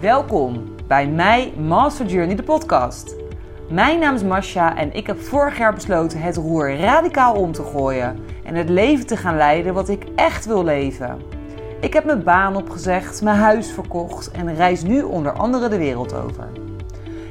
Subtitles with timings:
[0.00, 3.14] Welkom bij mij Master Journey, de podcast.
[3.70, 7.62] Mijn naam is Masha en ik heb vorig jaar besloten het roer radicaal om te
[7.62, 11.18] gooien en het leven te gaan leiden wat ik echt wil leven.
[11.80, 16.14] Ik heb mijn baan opgezegd, mijn huis verkocht en reis nu onder andere de wereld
[16.14, 16.48] over.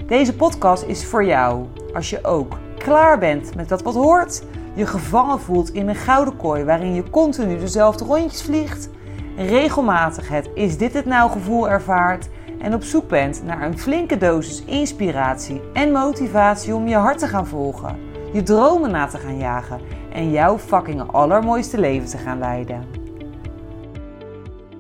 [0.08, 4.44] Deze podcast is voor jou als je ook klaar bent met dat wat hoort,
[4.74, 8.90] je gevangen voelt in een gouden kooi waarin je continu dezelfde rondjes vliegt,
[9.38, 12.30] regelmatig het is dit het nou gevoel ervaart
[12.60, 17.28] en op zoek bent naar een flinke dosis inspiratie en motivatie om je hart te
[17.28, 18.00] gaan volgen,
[18.34, 19.80] je dromen na te gaan jagen
[20.14, 22.84] en jouw fucking allermooiste leven te gaan leiden.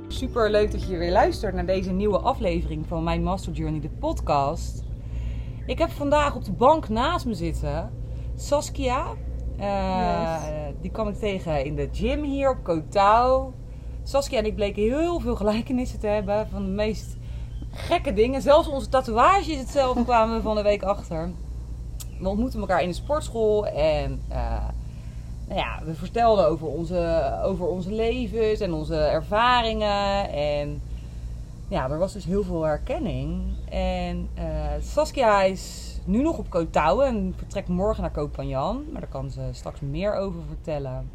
[0.07, 3.89] Super leuk dat je weer luistert naar deze nieuwe aflevering van mijn Master Journey, de
[3.89, 4.83] podcast.
[5.65, 7.91] Ik heb vandaag op de bank naast me zitten
[8.35, 9.05] Saskia.
[9.59, 10.35] Uh,
[10.81, 13.51] Die kwam ik tegen in de gym hier op Kotau.
[14.03, 17.17] Saskia en ik bleken heel veel gelijkenissen te hebben van de meest
[17.71, 18.41] gekke dingen.
[18.41, 21.31] Zelfs onze tatoeage is hetzelfde, kwamen we van de week achter.
[22.19, 24.63] We ontmoetten elkaar in de sportschool en uh,
[25.47, 30.29] nou ja, we vertelden over onze, over onze levens en onze ervaringen.
[30.29, 30.81] En
[31.67, 33.41] ja, er was dus heel veel herkenning.
[33.69, 34.43] En uh,
[34.81, 38.85] Saskia is nu nog op Kootouwen en vertrekt morgen naar Kooppanjan.
[38.91, 41.09] Maar daar kan ze straks meer over vertellen.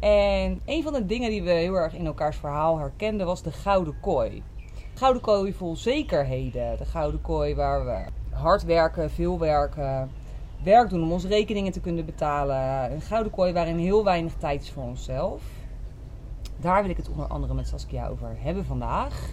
[0.00, 3.52] En een van de dingen die we heel erg in elkaars verhaal herkenden was de
[3.52, 4.42] gouden kooi.
[5.00, 6.76] De gouden kooi vol zekerheden.
[6.78, 8.04] De gouden kooi waar we
[8.36, 10.10] hard werken, veel werken,
[10.62, 12.92] werk doen om onze rekeningen te kunnen betalen.
[12.92, 15.42] Een gouden kooi waarin heel weinig tijd is voor onszelf.
[16.56, 19.30] Daar wil ik het onder andere met Saskia over hebben vandaag.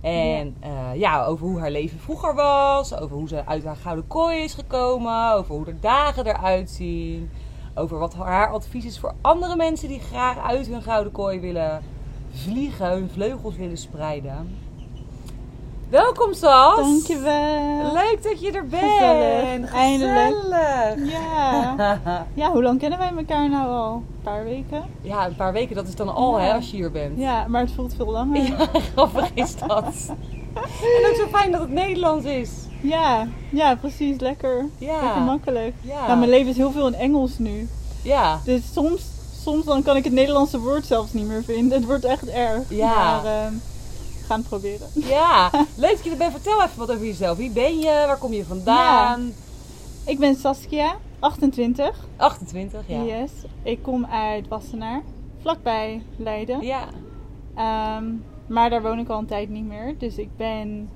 [0.00, 0.92] En ja.
[0.92, 1.24] Uh, ja.
[1.24, 2.94] over hoe haar leven vroeger was.
[2.94, 5.32] Over hoe ze uit haar gouden kooi is gekomen.
[5.32, 7.30] Over hoe de dagen eruit zien.
[7.74, 11.82] Over wat haar advies is voor andere mensen die graag uit hun gouden kooi willen
[12.32, 12.90] vliegen.
[12.90, 14.68] Hun vleugels willen spreiden.
[15.90, 16.76] Welkom Sas.
[16.76, 17.92] Dankjewel.
[17.92, 18.82] Leuk dat je er bent.
[18.82, 19.72] Gezellig.
[19.74, 21.10] Eindelijk.
[21.10, 21.96] Ja.
[22.34, 23.94] ja, hoe lang kennen wij elkaar nou al?
[23.94, 24.84] Een paar weken?
[25.02, 25.74] Ja, een paar weken.
[25.74, 26.44] Dat is dan al ja.
[26.44, 27.18] hè, als je hier bent.
[27.18, 28.42] Ja, maar het voelt veel langer.
[28.42, 30.12] Ja, grappig is dat.
[30.54, 32.50] en ook zo fijn dat het Nederlands is.
[32.82, 34.20] Ja, ja precies.
[34.20, 34.66] Lekker.
[34.78, 35.02] Ja.
[35.02, 35.74] Lekker makkelijk.
[35.80, 36.06] Ja.
[36.06, 37.68] Nou, mijn leven is heel veel in Engels nu.
[38.02, 38.40] Ja.
[38.44, 39.02] Dus soms,
[39.42, 41.78] soms dan kan ik het Nederlandse woord zelfs niet meer vinden.
[41.78, 42.62] Het wordt echt erg.
[42.68, 42.94] Ja.
[42.94, 43.46] Maar, uh,
[44.30, 44.88] gaan proberen.
[44.94, 46.32] Ja, leuk dat je er bent.
[46.32, 47.36] Vertel even wat over jezelf.
[47.36, 48.04] Wie ben je?
[48.06, 49.22] Waar kom je vandaan?
[49.22, 49.32] Ja.
[50.10, 52.06] Ik ben Saskia, 28.
[52.16, 53.02] 28, ja.
[53.02, 53.30] Yes.
[53.62, 55.02] Ik kom uit Wassenaar,
[55.40, 56.60] vlakbij Leiden.
[56.62, 56.88] Ja.
[57.96, 59.94] Um, maar daar woon ik al een tijd niet meer.
[59.98, 60.88] Dus ik ben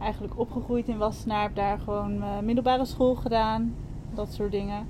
[0.00, 1.42] eigenlijk opgegroeid in Wassenaar.
[1.42, 3.74] Heb daar gewoon mijn middelbare school gedaan.
[4.14, 4.86] Dat soort dingen.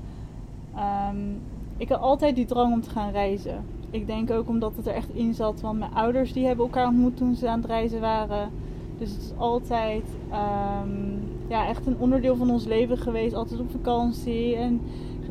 [1.08, 1.42] Um,
[1.76, 4.94] ik had altijd die drang om te gaan reizen ik denk ook omdat het er
[4.94, 5.60] echt in zat.
[5.60, 8.50] Want mijn ouders die hebben elkaar ontmoet toen ze aan het reizen waren.
[8.98, 13.34] Dus het is altijd um, ja, echt een onderdeel van ons leven geweest.
[13.34, 14.56] Altijd op vakantie.
[14.56, 14.80] En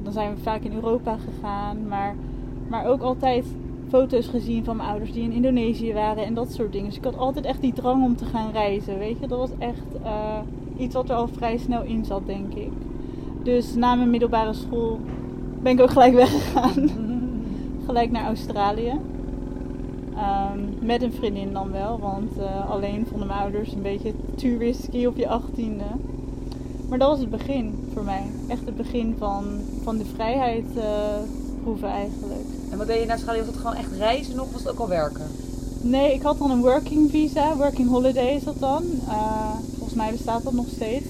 [0.04, 1.88] dan zijn we vaak in Europa gegaan.
[1.88, 2.16] Maar,
[2.68, 3.46] maar ook altijd
[3.90, 6.26] foto's gezien van mijn ouders die in Indonesië waren.
[6.26, 6.88] En dat soort dingen.
[6.88, 8.98] Dus ik had altijd echt die drang om te gaan reizen.
[8.98, 10.38] Weet je, dat was echt uh,
[10.78, 12.72] iets wat er al vrij snel in zat, denk ik.
[13.44, 15.00] Dus na mijn middelbare school
[15.62, 17.11] ben ik ook gelijk weggegaan
[17.86, 19.00] gelijk naar Australië.
[20.12, 24.58] Um, met een vriendin dan wel, want uh, alleen vonden mijn ouders een beetje too
[24.58, 25.84] risky op je achttiende.
[26.90, 28.24] Maar dat was het begin voor mij.
[28.48, 29.44] Echt het begin van,
[29.84, 30.84] van de vrijheid uh,
[31.64, 32.46] proeven eigenlijk.
[32.72, 33.38] En wat deed je in Australië?
[33.38, 35.26] Was het gewoon echt reizen of was het ook al werken?
[35.82, 38.84] Nee, ik had dan een working visa, working holiday is dat dan.
[39.08, 41.08] Uh, volgens mij bestaat dat nog steeds.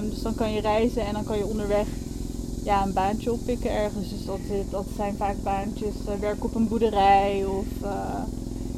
[0.00, 1.86] Um, dus dan kan je reizen en dan kan je onderweg
[2.64, 4.08] ja, een baantje oppikken ergens.
[4.08, 8.22] Dus dat, dat zijn vaak baantjes, uh, werk op een boerderij of uh,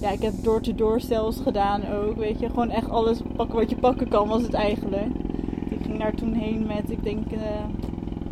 [0.00, 1.00] ja, ik heb door-to-door
[1.42, 2.16] gedaan ook.
[2.16, 5.14] Weet je, gewoon echt alles pakken wat je pakken kan was het eigenlijk.
[5.70, 7.41] Ik ging daar toen heen met, ik denk, uh,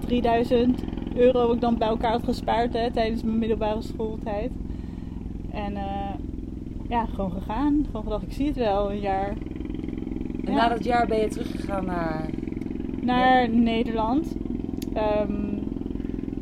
[0.01, 0.81] 3000
[1.15, 4.51] euro heb ik dan bij elkaar had gespaard hè, tijdens mijn middelbare schooltijd.
[5.51, 5.77] En
[6.89, 7.85] ja, gewoon gegaan.
[7.87, 9.29] Gewoon gedacht, ik zie het wel, een jaar.
[10.45, 10.55] En ja.
[10.55, 12.31] na dat jaar ben je teruggegaan naar...
[13.01, 14.27] Naar Nederland.
[14.97, 15.63] Um,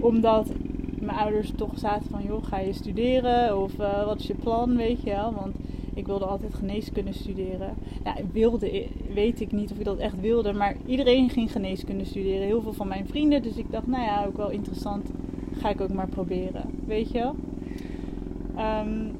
[0.00, 0.52] omdat
[1.00, 3.62] mijn ouders toch zaten van, joh, ga je studeren?
[3.62, 5.32] Of uh, wat is je plan, weet je wel?
[5.32, 5.54] Want
[5.94, 7.74] ik wilde altijd geneeskunde studeren.
[8.04, 12.46] Nou, wilde, weet ik niet of ik dat echt wilde, maar iedereen ging geneeskunde studeren.
[12.46, 13.42] Heel veel van mijn vrienden.
[13.42, 15.10] Dus ik dacht, nou ja, ook wel interessant.
[15.52, 17.34] Ga ik ook maar proberen, weet je wel?
[18.80, 19.10] Um,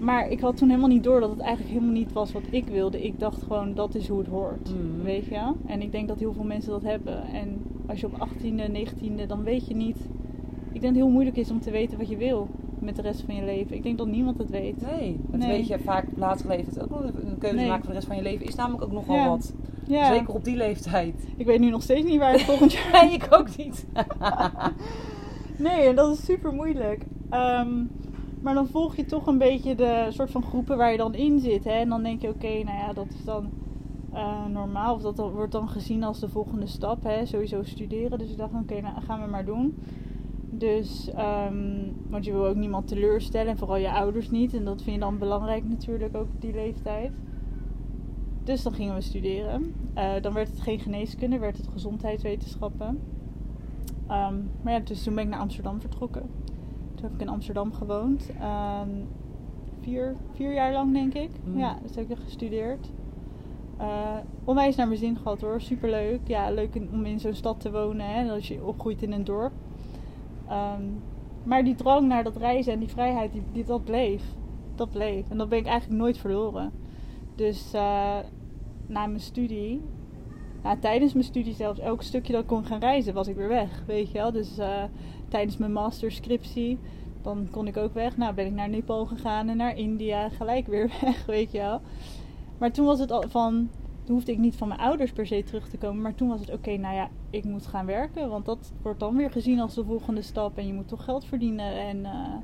[0.00, 2.66] maar ik had toen helemaal niet door dat het eigenlijk helemaal niet was wat ik
[2.66, 3.04] wilde.
[3.04, 4.70] Ik dacht gewoon, dat is hoe het hoort.
[4.74, 5.02] Mm.
[5.02, 5.52] Weet je?
[5.66, 7.22] En ik denk dat heel veel mensen dat hebben.
[7.22, 9.96] En als je op 18e, 19e, dan weet je niet.
[10.72, 12.48] Ik denk dat het heel moeilijk is om te weten wat je wil.
[12.78, 13.76] met de rest van je leven.
[13.76, 14.80] Ik denk dat niemand het weet.
[14.82, 15.48] Nee, dat Nee.
[15.48, 16.04] weet je vaak
[16.46, 17.02] leeftijd ook nog.
[17.02, 17.66] Een keuze Nee.
[17.68, 19.28] maken voor de rest van je leven is namelijk ook nogal Ja.
[19.28, 19.54] wat.
[19.86, 21.26] Ja, Zeker op die leeftijd.
[21.36, 23.04] ik weet nu nog steeds niet waar ik volgend jaar...
[23.04, 23.86] Nee, ik ook niet.
[25.58, 27.04] Nee, en dat is super moeilijk.
[27.30, 27.84] Ehm,
[28.40, 31.40] maar dan volg je toch een beetje de soort van groepen waar je dan in
[31.40, 31.64] zit.
[31.64, 31.70] Hè?
[31.70, 33.48] En dan denk je, oké, nou ja, dat is dan
[34.16, 34.94] eh, normaal.
[34.94, 37.02] Of dat wordt dan gezien als de volgende stap.
[37.02, 37.26] Hè?
[37.26, 38.18] Sowieso studeren.
[38.18, 39.76] Dus ik dacht, oké, nou gaan we maar doen.
[40.50, 43.50] Dus, ehm, want je wil ook niemand teleurstellen.
[43.50, 44.54] En vooral je ouders niet.
[44.54, 47.12] En dat vind je dan belangrijk natuurlijk ook op die leeftijd.
[48.44, 49.74] Dus dan gingen we studeren.
[49.94, 53.00] Eh, dan werd het geen geneeskunde, werd het gezondheidswetenschappen.
[54.06, 56.22] Ehm, maar ja, dus toen ben ik naar Amsterdam vertrokken.
[56.94, 58.30] Toen heb ik in Amsterdam gewoond.
[58.40, 58.90] Ehm,
[59.80, 61.30] vier, vier jaar lang, denk ik.
[61.44, 61.58] Mm.
[61.58, 62.90] Ja, dus heb ik er gestudeerd.
[63.76, 65.60] Eh, onwijs naar mijn zin gehad hoor.
[65.60, 66.20] Superleuk.
[66.26, 68.06] Ja, leuk om in zo'n stad te wonen.
[68.06, 69.52] Hè, als je opgroeit in een dorp.
[70.48, 70.82] Ehm,
[71.42, 74.22] maar die drang naar dat reizen en die vrijheid, die, dat bleef.
[74.74, 75.30] Dat bleef.
[75.30, 76.72] En dat ben ik eigenlijk nooit verloren.
[77.34, 78.18] Dus eh,
[78.86, 79.80] na mijn studie,
[80.80, 83.82] tijdens mijn studie zelfs, elk stukje dat ik kon gaan reizen, was ik weer weg.
[83.86, 84.32] Weet je wel?
[84.32, 84.82] Dus eh,
[85.28, 86.78] tijdens mijn masterscriptie,
[87.22, 88.16] dan kon ik ook weg.
[88.16, 91.80] Nou, ben ik naar Nepal gegaan en naar India, gelijk weer weg, weet je wel.
[92.58, 93.68] Maar toen was het al van,
[94.04, 96.02] toen hoefde ik niet van mijn ouders per se terug te komen.
[96.02, 98.28] Maar toen was het oké, nou ja, ik moet gaan werken.
[98.28, 100.58] Want dat wordt dan weer gezien als de volgende stap.
[100.58, 101.72] En je moet toch geld verdienen.
[101.80, 102.34] En, eh,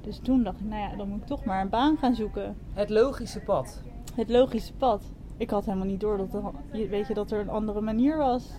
[0.00, 2.56] dus toen dacht ik, nou ja, dan moet ik toch maar een baan gaan zoeken.
[2.72, 3.82] Het logische pad.
[4.14, 5.10] Het logische pad.
[5.36, 6.42] Ik had helemaal niet door dat er,
[6.88, 8.50] weet je, dat er een andere manier was.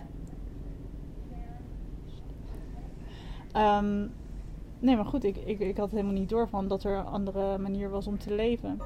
[3.51, 4.07] Ehm,
[4.79, 7.57] nee, maar goed, ik, ik, ik had helemaal niet door van dat er een andere
[7.57, 8.79] manier was om te leven.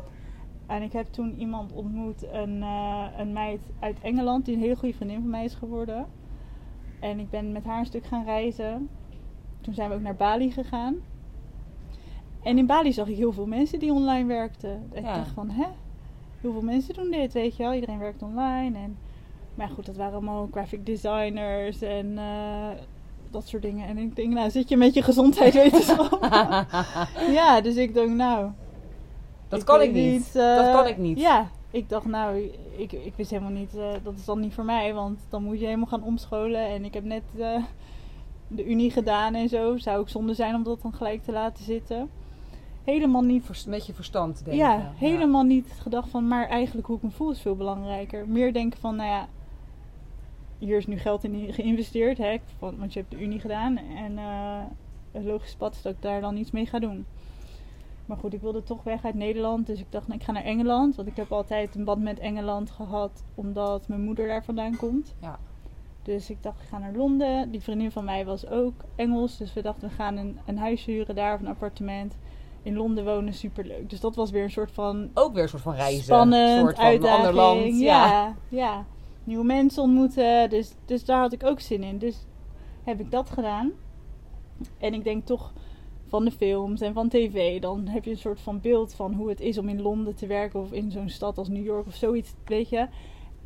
[0.66, 4.76] En ik heb toen iemand ontmoet, een, eh, een meid uit Engeland, die een hele
[4.76, 6.06] goede vriendin van mij is geworden.
[7.00, 8.90] En ik ben met haar een stuk gaan reizen.
[9.62, 10.96] Toen zijn we ook naar Bali gegaan.
[12.44, 14.70] En in Bali zag ik heel veel mensen die online werkten.
[14.92, 15.16] En ik Ja.
[15.16, 15.66] dacht van, hè?
[16.42, 17.74] Heel veel mensen doen dit, weet je wel.
[17.74, 18.78] Iedereen werkt online.
[18.78, 18.98] En,
[19.56, 22.70] maar goed, dat waren allemaal graphic designers en eh,
[23.32, 23.88] dat soort dingen.
[23.88, 26.18] En ik denk, nou zit je met je gezondheidswetenschap.
[27.40, 28.50] ja, dus ik dacht, nou...
[29.56, 30.36] Dat kan ik niet.
[30.36, 31.20] eh, Dat kan ik niet.
[31.20, 34.66] Ja, ik dacht, nou, ik, ik wist helemaal niet, eh, dat is dan niet voor
[34.66, 34.94] mij.
[34.94, 36.68] Want dan moet je helemaal gaan omscholen.
[36.68, 37.64] En ik heb net eh,
[38.48, 39.78] de unie gedaan en zo.
[39.78, 42.10] Zou ook zonde zijn om dat dan gelijk te laten zitten.
[42.84, 44.56] Helemaal niet Vers- Met je verstand denken.
[44.64, 48.28] ja, helemaal niet gedacht van, maar eigenlijk hoe ik me voel is veel belangrijker.
[48.28, 49.28] Meer denken van, nou ja,
[50.58, 53.78] hier is nu geld in geïnvesteerd, hè, want je hebt de Unie gedaan.
[53.78, 54.60] En eh,
[55.12, 57.06] het logische pad is dat ik daar dan iets mee ga doen.
[58.06, 60.44] Maar goed, ik wilde toch weg uit Nederland, dus ik dacht, nou, ik ga naar
[60.44, 60.96] Engeland.
[60.96, 65.16] Want ik heb altijd een band met Engeland gehad, omdat mijn moeder daar vandaan komt.
[65.22, 65.40] Ja.
[66.02, 67.52] Dus ik dacht, ik ga naar Londen.
[67.52, 70.86] Die vriendin van mij was ook Engels, dus we dachten, we gaan een, een huis
[70.86, 72.18] huren daar of een appartement.
[72.62, 73.90] In Londen wonen, superleuk.
[73.90, 76.04] Dus dat was weer een soort van Ook weer een soort van reizen.
[76.04, 77.18] spannend, een soort van uitdaging.
[77.26, 77.80] ander land.
[77.80, 78.06] Ja.
[78.08, 78.86] Ja, ja.
[79.24, 80.50] Nieuwe mensen ontmoeten.
[80.50, 81.98] Dus, dus daar had ik ook zin in.
[81.98, 82.26] Dus
[82.84, 83.72] heb ik dat gedaan.
[84.78, 85.54] En ik denk toch
[86.14, 87.62] van de films en van tv.
[87.62, 90.28] Dan heb je een soort van beeld van hoe het is om in Londen te
[90.28, 90.60] werken.
[90.60, 92.88] Of in zo'n stad als New York of zoiets, weet je.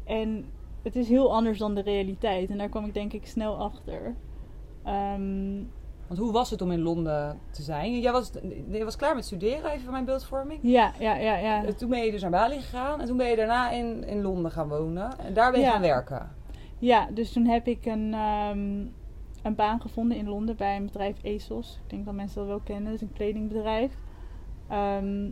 [0.06, 0.46] En
[0.84, 2.50] het is heel anders dan de realiteit.
[2.50, 4.16] En daar kwam ik denk ik snel achter.
[4.84, 5.64] Ehm,
[6.08, 8.00] Want hoe was het om in Londen te zijn?
[8.00, 8.32] Jij was,
[8.70, 10.60] jij was klaar met studeren, even voor mijn beeldvorming.
[10.64, 11.74] ja, ja, ja, ja.
[11.74, 13.02] Toen ben je dus naar Bali gegaan.
[13.02, 15.20] En toen ben je daarna in, in Londen gaan wonen.
[15.20, 15.72] En daar ben je Ja.
[15.72, 16.32] gaan werken.
[16.80, 18.86] Ja, dus toen heb ik een, ehm,
[19.48, 21.80] een baan gevonden in Londen bij een bedrijf ASOS.
[21.84, 22.86] Ik denk dat mensen dat wel kennen.
[22.86, 23.98] Dat is een kledingbedrijf.
[24.68, 25.30] Ehm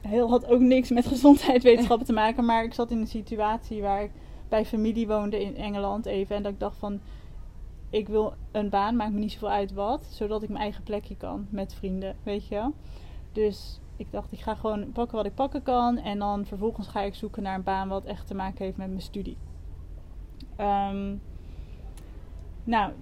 [0.00, 2.44] heel had ook niks met gezondheidswetenschappen te maken.
[2.44, 4.10] Maar ik zat in een situatie waar ik
[4.48, 6.36] bij familie woonde in Engeland even.
[6.36, 7.00] En dat ik dacht van...
[7.90, 10.06] Ik wil een baan, maakt me niet zoveel uit wat.
[10.10, 12.72] Zodat ik mijn eigen plekje kan met vrienden, weet je wel.
[13.32, 15.98] Dus ik dacht, ik ga gewoon pakken wat ik pakken kan.
[15.98, 18.88] En dan vervolgens ga ik zoeken naar een baan wat echt te maken heeft met
[18.88, 19.36] mijn studie.
[20.56, 21.14] Ehm,
[22.64, 22.92] nou,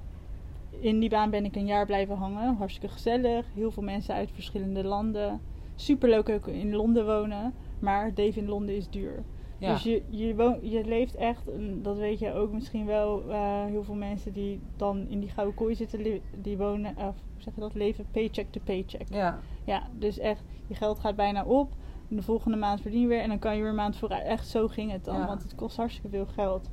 [0.81, 2.57] in die baan ben ik een jaar blijven hangen.
[2.57, 3.47] Hartstikke gezellig.
[3.55, 5.41] Heel veel mensen uit verschillende landen.
[5.75, 7.55] Super leuk ook in Londen wonen.
[7.79, 9.25] Maar het leven in Londen is duur.
[9.59, 9.73] Ja.
[9.73, 11.43] Dus je, je, woont, je leeft echt,
[11.83, 15.55] dat weet je ook misschien wel, eh, heel veel mensen die dan in die gouden
[15.55, 19.07] kooi zitten, die wonen, of hoe zeg je dat, leven paycheck to paycheck.
[19.09, 19.39] ja.
[19.65, 21.73] Ja, dus echt, je geld gaat bijna op.
[22.09, 23.21] De volgende maand verdien je weer.
[23.21, 24.25] En dan kan je weer een maand vooruit.
[24.25, 25.19] Echt zo ging het dan.
[25.19, 25.27] Ja.
[25.27, 26.71] Want het kost hartstikke veel geld.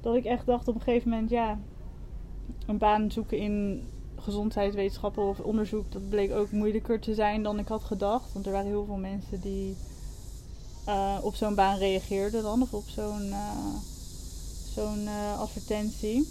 [0.00, 1.58] Dat ik echt dacht op een gegeven moment, ja,
[2.66, 3.82] een baan zoeken in
[4.22, 8.32] gezondheidswetenschappen of onderzoek, dat bleek ook moeilijker te zijn dan ik had gedacht.
[8.32, 9.76] Want er waren heel veel mensen die
[10.84, 12.62] eh, op zo'n baan reageerden dan.
[12.62, 13.74] Of op zo'n eh,
[14.74, 16.28] zo'n eh, advertentie.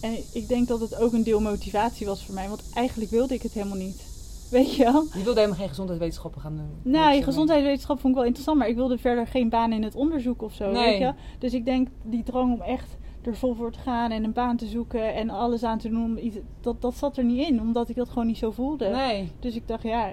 [0.00, 2.48] En ik denk dat het ook een deel motivatie was voor mij.
[2.48, 4.02] Want eigenlijk wilde ik het helemaal niet.
[4.50, 5.02] Weet je wel?
[5.02, 6.92] Je wilde helemaal geen gezondheidswetenschappen gaan doen?
[7.14, 10.42] Je gezondheidswetenschap vond ik wel interessant, maar ik wilde verder geen baan in het onderzoek
[10.42, 10.70] of zo.
[10.70, 10.84] Nee.
[10.84, 11.14] Weet je?
[11.38, 14.56] Dus ik denk die drang om echt er vol voor te gaan en een baan
[14.56, 17.96] te zoeken en alles aan te doen, dat, dat zat er niet in, omdat ik
[17.96, 18.88] dat gewoon niet zo voelde.
[18.88, 19.32] Nee.
[19.38, 20.12] Dus ik dacht, ja,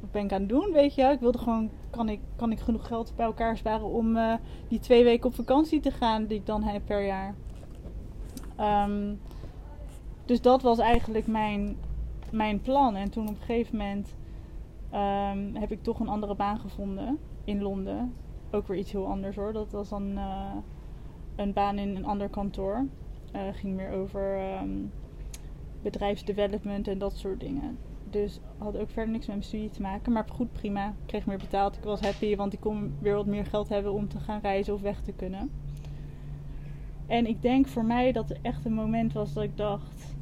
[0.00, 1.02] wat ben ik aan het doen, weet je?
[1.02, 4.34] Ik wilde gewoon, kan ik, kan ik genoeg geld bij elkaar sparen om eh,
[4.68, 7.34] die twee weken op vakantie te gaan die ik dan heb per jaar.
[8.56, 9.14] Ehm,
[10.24, 11.76] dus dat was eigenlijk mijn,
[12.30, 12.96] mijn plan.
[12.96, 14.14] En toen op een gegeven moment
[14.90, 18.14] ehm, heb ik toch een andere baan gevonden in Londen.
[18.50, 19.52] Ook weer iets heel anders hoor.
[19.52, 20.56] Dat was dan eh,
[21.40, 22.86] een baan in een ander kantoor.
[23.32, 24.70] Eh ging meer over ehm,
[25.82, 27.78] bedrijfsdevelopment en dat soort dingen.
[28.10, 30.12] Dus had ook verder niks met mijn studie te maken.
[30.12, 30.88] Maar goed, prima.
[30.88, 31.76] Ik kreeg meer betaald.
[31.76, 34.74] Ik was happy, want ik kon weer wat meer geld hebben om te gaan reizen
[34.74, 35.50] of weg te kunnen.
[37.06, 40.16] En ik denk voor mij dat er echt een moment was dat ik dacht: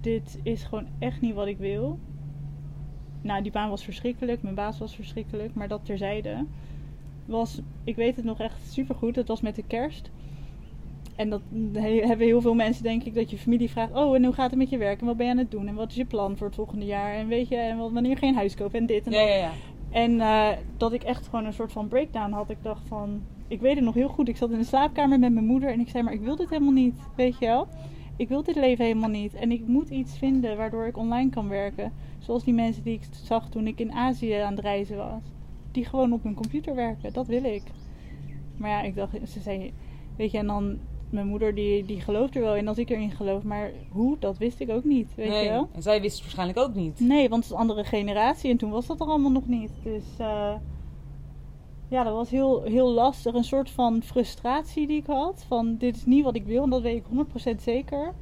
[0.00, 1.98] dit is gewoon echt niet wat ik wil.
[3.22, 6.46] Nou, die baan was verschrikkelijk, mijn baas was verschrikkelijk, maar dat terzijde.
[7.30, 10.10] Was, ik weet het nog echt supergoed, het was met de kerst.
[11.16, 11.40] En dat
[11.72, 14.50] he- hebben heel veel mensen, denk ik, dat je familie vraagt: Oh, en hoe gaat
[14.50, 15.00] het met je werk?
[15.00, 15.68] En wat ben je aan het doen?
[15.68, 17.14] En wat is je plan voor het volgende jaar?
[17.14, 18.78] En weet je, en wanneer ga je een huis kopen?
[18.78, 19.28] En dit en Ja, dat.
[19.28, 19.50] ja, ja.
[19.90, 22.50] En eh, dat ik echt gewoon een soort van breakdown had.
[22.50, 24.28] Ik dacht van, ik weet het nog heel goed.
[24.28, 26.48] Ik zat in de slaapkamer met mijn moeder en ik zei, maar ik wil dit
[26.50, 26.98] helemaal niet.
[27.16, 27.66] Weet je wel?
[28.16, 29.34] Ik wil dit leven helemaal niet.
[29.34, 31.92] En ik moet iets vinden waardoor ik online kan werken.
[32.18, 35.22] Zoals die mensen die ik zag toen ik in Azië aan het reizen was.
[35.70, 37.12] Die gewoon op hun computer werken.
[37.12, 37.62] Dat wil ik.
[38.56, 39.72] Maar ja, ik dacht, ze zei,
[40.16, 40.78] weet je, en dan
[41.10, 43.42] mijn moeder die, die gelooft er wel in als ik erin geloof.
[43.42, 45.14] Maar hoe, dat wist ik ook niet.
[45.14, 45.44] Weet nee.
[45.44, 45.68] je wel?
[45.72, 47.00] En zij wist het waarschijnlijk ook niet.
[47.00, 49.70] Nee, want het is een andere generatie en toen was dat er allemaal nog niet.
[49.82, 50.54] Dus eh,
[51.88, 53.34] ja, dat was heel, heel lastig.
[53.34, 55.44] Een soort van frustratie die ik had.
[55.48, 58.14] Van dit is niet wat ik wil en dat weet ik 100% zeker.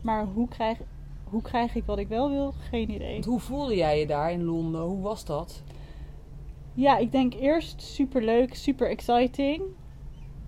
[0.00, 0.78] Maar hoe krijg,
[1.24, 2.54] hoe krijg ik wat ik wel wil?
[2.70, 3.12] Geen idee.
[3.12, 4.82] Want hoe voelde jij je daar in Londen?
[4.82, 5.62] Hoe was dat?
[6.74, 9.62] Ja, ik denk eerst super leuk, super exciting.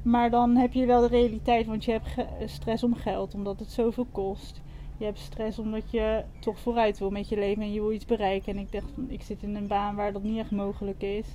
[0.03, 3.71] Maar dan heb je wel de realiteit, want je hebt stress om geld, omdat het
[3.71, 4.63] zoveel kost.
[4.99, 8.05] Je hebt stress omdat je toch vooruit wil met je leven en je wil iets
[8.05, 8.53] bereiken.
[8.53, 11.27] En ik dacht, ik zit in een baan waar dat niet echt mogelijk is.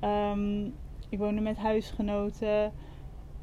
[0.00, 0.64] Ehm,
[1.08, 2.72] ik woonde met huisgenoten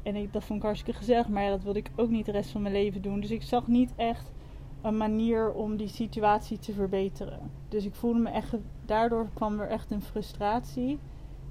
[0.02, 1.28] en ik, dat vond ik hartstikke gezellig.
[1.28, 3.20] Maar ja, dat wilde ik ook niet de rest van mijn leven doen.
[3.20, 4.32] Dus ik zag niet echt
[4.82, 7.50] een manier om die situatie te verbeteren.
[7.68, 8.54] Dus ik voelde me echt,
[8.86, 10.98] daardoor kwam er echt een frustratie.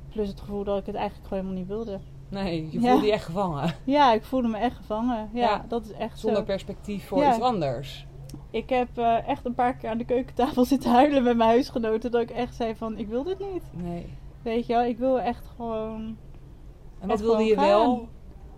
[0.09, 1.99] Plus het gevoel dat ik het eigenlijk gewoon helemaal niet wilde.
[2.29, 2.91] Nee, je Ja.
[2.91, 3.73] voelde je echt gevangen.
[3.83, 5.29] Ja, ik voelde me echt gevangen.
[5.33, 6.45] Ja, Ja, dat is echt Zonder zo.
[6.45, 7.29] perspectief voor Ja.
[7.29, 8.05] iets anders.
[8.49, 12.11] Ik heb eh, echt een paar keer aan de keukentafel zitten huilen met mijn huisgenoten.
[12.11, 13.63] Dat ik echt zei van, ik wil dit niet.
[13.71, 14.13] Nee.
[14.41, 16.17] Weet je wel, ik wil echt gewoon...
[16.99, 18.07] En wat wilde je wel?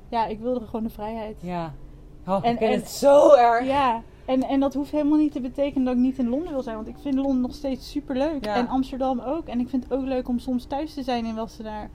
[0.09, 1.37] Ja, ik wilde gewoon de vrijheid.
[1.41, 1.73] Ja.
[2.27, 3.65] Oh, En- ik ken en- het zo erg.
[3.65, 6.61] Ja, en, en dat hoeft helemaal niet te betekenen dat ik niet in Londen wil
[6.61, 6.75] zijn.
[6.75, 8.45] Want ik vind Londen nog steeds super leuk.
[8.45, 8.55] Ja.
[8.55, 9.47] En Amsterdam ook.
[9.47, 11.89] En ik vind het ook leuk om soms thuis te zijn in Wassenaar.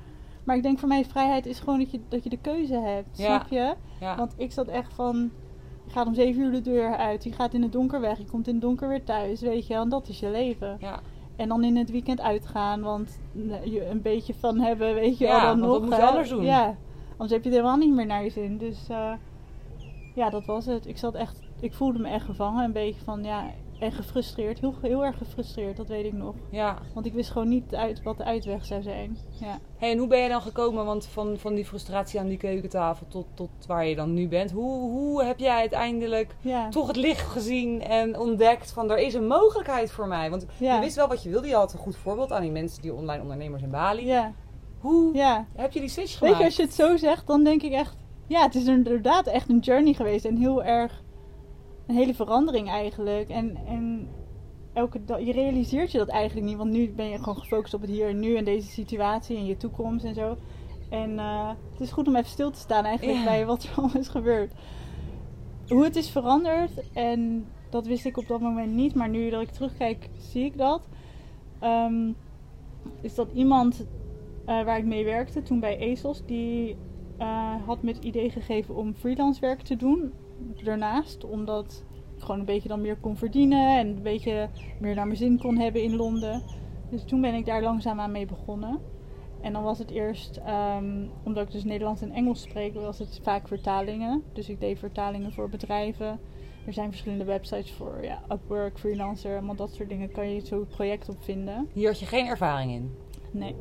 [0.45, 3.19] Maar ik denk voor mij vrijheid is gewoon dat je, dat je de keuze hebt.
[3.19, 3.25] Ja.
[3.25, 3.75] Snap je?
[4.01, 4.17] Ja.
[4.17, 5.31] Want ik zat echt van...
[5.85, 7.25] Je gaat om zeven uur de deur uit.
[7.25, 8.19] Je gaat in het donker weg.
[8.19, 9.41] Je komt in het donker weer thuis.
[9.41, 9.75] Weet je.
[9.75, 10.77] En dat is je leven.
[10.81, 11.01] ja.
[11.37, 12.83] En dan in het weekend uitgaan.
[12.83, 14.95] Want nou, je een beetje van hebben.
[14.95, 15.41] Weet je wel.
[15.41, 16.07] Dan nog, dat moet je hè.
[16.07, 16.45] anders doen.
[16.45, 16.77] Ja.
[17.11, 18.59] Anders heb je het helemaal niet meer naar je zin.
[18.59, 19.13] Dus eh,
[20.15, 20.87] ja, dat was het.
[20.87, 21.44] Ik zat echt...
[21.61, 22.65] Ik voelde me echt gevangen.
[22.65, 23.25] Een beetje van...
[23.25, 24.61] Ja, en gefrustreerd.
[24.61, 25.77] Heel, heel erg gefrustreerd.
[25.77, 26.35] Dat weet ik nog.
[26.51, 26.79] ja.
[26.95, 29.19] Want ik wist gewoon niet uit wat de uitweg zou zijn.
[29.41, 29.59] Ja.
[29.77, 33.07] Hey, en hoe ben je dan gekomen want van, van die frustratie aan die keukentafel
[33.09, 34.51] tot, tot waar je dan nu bent?
[34.51, 36.69] Hoe, hoe heb jij uiteindelijk Ja.
[36.69, 40.31] toch het licht gezien en ontdekt van er is een mogelijkheid voor mij?
[40.31, 40.75] Want Ja.
[40.75, 41.49] je wist wel wat je wilde.
[41.49, 44.07] Je had een goed voorbeeld aan die mensen, die online ondernemers in Bali.
[44.07, 44.33] Ja.
[44.81, 45.47] Hoe Ja.
[45.57, 46.39] heb je die switch Weet gemaakt?
[46.39, 47.97] je, als je het zo zegt, dan denk ik echt...
[48.27, 50.25] Ja, het is inderdaad echt een journey geweest.
[50.25, 51.03] En heel erg...
[51.87, 53.29] Een hele verandering eigenlijk.
[53.29, 54.09] En, en
[54.73, 55.21] elke dag...
[55.21, 56.57] Je realiseert je dat eigenlijk niet.
[56.57, 58.37] Want nu ben je gewoon gefocust op het hier en nu.
[58.37, 60.37] En deze situatie en je toekomst en zo.
[60.91, 63.97] En eh, het is goed om even stil te staan eigenlijk bij wat er allemaal
[63.97, 64.53] is gebeurd.
[65.69, 66.91] Hoe het is veranderd.
[66.93, 68.95] En dat wist ik op dat moment niet.
[68.95, 70.83] Maar nu dat ik terugkijk, zie ik dat.
[71.59, 72.13] Ehm,
[73.01, 73.87] is dat iemand
[74.45, 76.77] eh, waar ik mee werkte toen bij ASOS, die
[77.19, 80.13] eh, had me het idee gegeven om freelance werk te doen.
[80.65, 81.85] Daarnaast, omdat
[82.17, 84.49] ik gewoon een beetje dan meer kon verdienen en een beetje
[84.81, 86.43] meer naar mijn zin kon hebben in Londen.
[86.91, 88.81] Dus toen ben ik daar langzaamaan mee begonnen.
[89.41, 93.21] En dan was het eerst, ehm, omdat ik dus Nederlands en Engels spreek, was het
[93.23, 94.23] vaak vertalingen.
[94.33, 96.21] Dus ik deed vertalingen voor bedrijven.
[96.67, 100.67] Er zijn verschillende websites voor, ja, Upwork, Freelancer, allemaal dat soort dingen kan je zo'n
[100.67, 101.69] project op vinden.
[101.73, 102.95] Hier had je geen ervaring in.
[103.31, 103.55] Nee.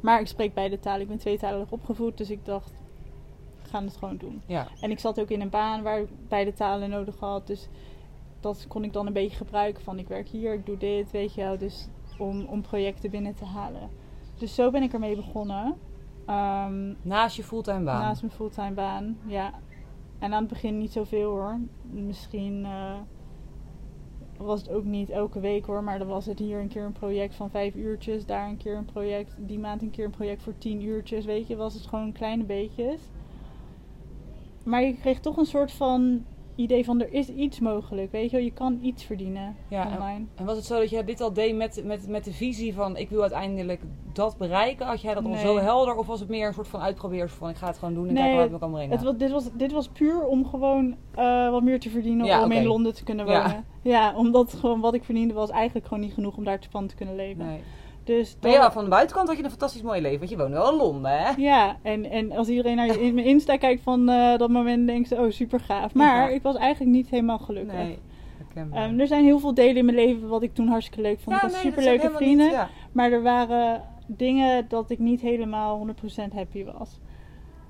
[0.00, 1.00] Maar ik spreek beide talen.
[1.00, 2.72] Ik ben tweetalig opgevoed, dus ik dacht,
[3.66, 4.42] gaan het gewoon doen.
[4.46, 4.68] Ja.
[4.80, 7.46] En ik zat ook in een baan waar ik beide talen nodig had.
[7.46, 7.68] Dus
[8.40, 11.34] dat kon ik dan een beetje gebruiken van ik werk hier, ik doe dit, weet
[11.34, 11.58] je wel.
[11.58, 13.90] Dus om, om projecten binnen te halen.
[14.38, 15.76] Dus zo ben ik ermee begonnen.
[16.26, 18.00] Ehm, Naast je fulltime baan.
[18.00, 19.52] Naast mijn fulltime baan, ja.
[20.18, 21.58] En aan het begin niet zoveel hoor.
[21.82, 22.94] Misschien eh,
[24.36, 25.84] was het ook niet elke week hoor.
[25.84, 28.26] Maar dan was het hier een keer een project van vijf uurtjes.
[28.26, 29.34] Daar een keer een project.
[29.38, 31.24] Die maand een keer een project voor tien uurtjes.
[31.24, 33.00] Weet je, was het gewoon kleine beetjes.
[34.66, 38.12] Maar je kreeg toch een soort van idee van er is iets mogelijk.
[38.12, 40.24] Weet je wel, je kan iets verdienen Ja, online.
[40.34, 42.96] En was het zo dat je dit al deed met, met, met de visie van
[42.96, 43.80] ik wil uiteindelijk
[44.12, 44.86] dat bereiken?
[44.86, 45.40] Had jij dat al Nee.
[45.40, 45.94] zo helder?
[45.96, 48.14] Of was het meer een soort van uitproberen van ik ga het gewoon doen en
[48.14, 48.98] kijken waar het me kan brengen?
[48.98, 52.52] Het dit, was, dit was puur om gewoon eh, wat meer te verdienen Ja, om
[52.52, 52.66] in.
[52.66, 53.42] Londen te kunnen Ja.
[53.42, 53.64] wonen.
[53.82, 54.14] Ja.
[54.16, 57.16] omdat gewoon wat ik verdiende was eigenlijk gewoon niet genoeg om daar van te kunnen
[57.16, 57.46] leven.
[57.46, 57.60] Nee.
[58.06, 60.18] Dus Maar dat- ja, van de buitenkant had je een fantastisch mooi leven.
[60.18, 61.30] Want je woonde wel in Londen, hè?
[61.36, 64.86] Ja, en, en als iedereen naar je, in mijn Insta kijkt van eh, dat moment,
[64.86, 65.94] denkt ze, oh super gaaf.
[65.94, 66.34] Maar Ja.
[66.34, 67.74] ik was eigenlijk niet helemaal gelukkig.
[67.74, 67.98] Nee.
[68.72, 71.36] Ehm, er zijn heel veel delen in mijn leven wat ik toen hartstikke leuk vond.
[71.36, 71.42] ik
[72.02, 72.46] had vrienden.
[72.46, 72.68] niet- ja.
[72.92, 77.00] Maar er waren dingen dat ik niet helemaal 100% happy was.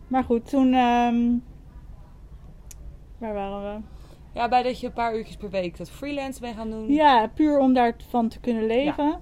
[0.08, 0.72] Maar goed, toen.
[0.74, 1.16] ehm,
[3.18, 3.80] waar waren we?
[4.32, 6.92] Ja, bij dat je een paar uurtjes per week dat freelance ben gaan doen.
[6.92, 9.20] Ja, puur om daarvan te kunnen leven.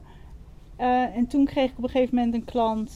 [0.76, 2.90] Eh, en toen kreeg ik op een gegeven moment een klant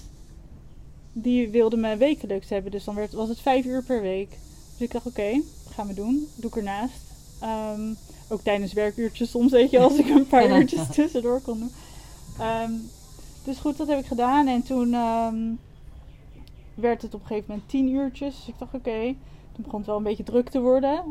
[1.12, 2.70] die wilde me wekelijks hebben.
[2.70, 4.30] Dus dan werd, was het vijf uur per week.
[4.72, 6.28] Dus ik dacht, oké, gaan we doen.
[6.34, 7.14] Doe ik ernaast.
[7.40, 7.92] Ehm,
[8.28, 11.72] ook tijdens werkuurtjes soms, weet je, als ik een paar uurtjes tussendoor kon doen.
[12.38, 12.72] Ehm,
[13.44, 14.46] dus goed, dat heb ik gedaan.
[14.46, 15.36] En toen ehm,
[16.74, 18.36] werd het op een gegeven moment tien uurtjes.
[18.36, 19.14] Dus ik dacht, oké.
[19.52, 21.04] Toen begon het wel een beetje druk te worden.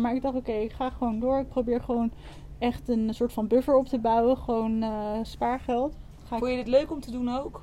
[0.00, 1.38] Maar ik dacht, oké, ik ga gewoon door.
[1.38, 2.10] Ik probeer gewoon
[2.58, 4.36] echt een soort van buffer op te bouwen.
[4.36, 5.96] Gewoon eh, spaargeld.
[6.24, 7.62] Ga Vond je dit leuk om te doen ook?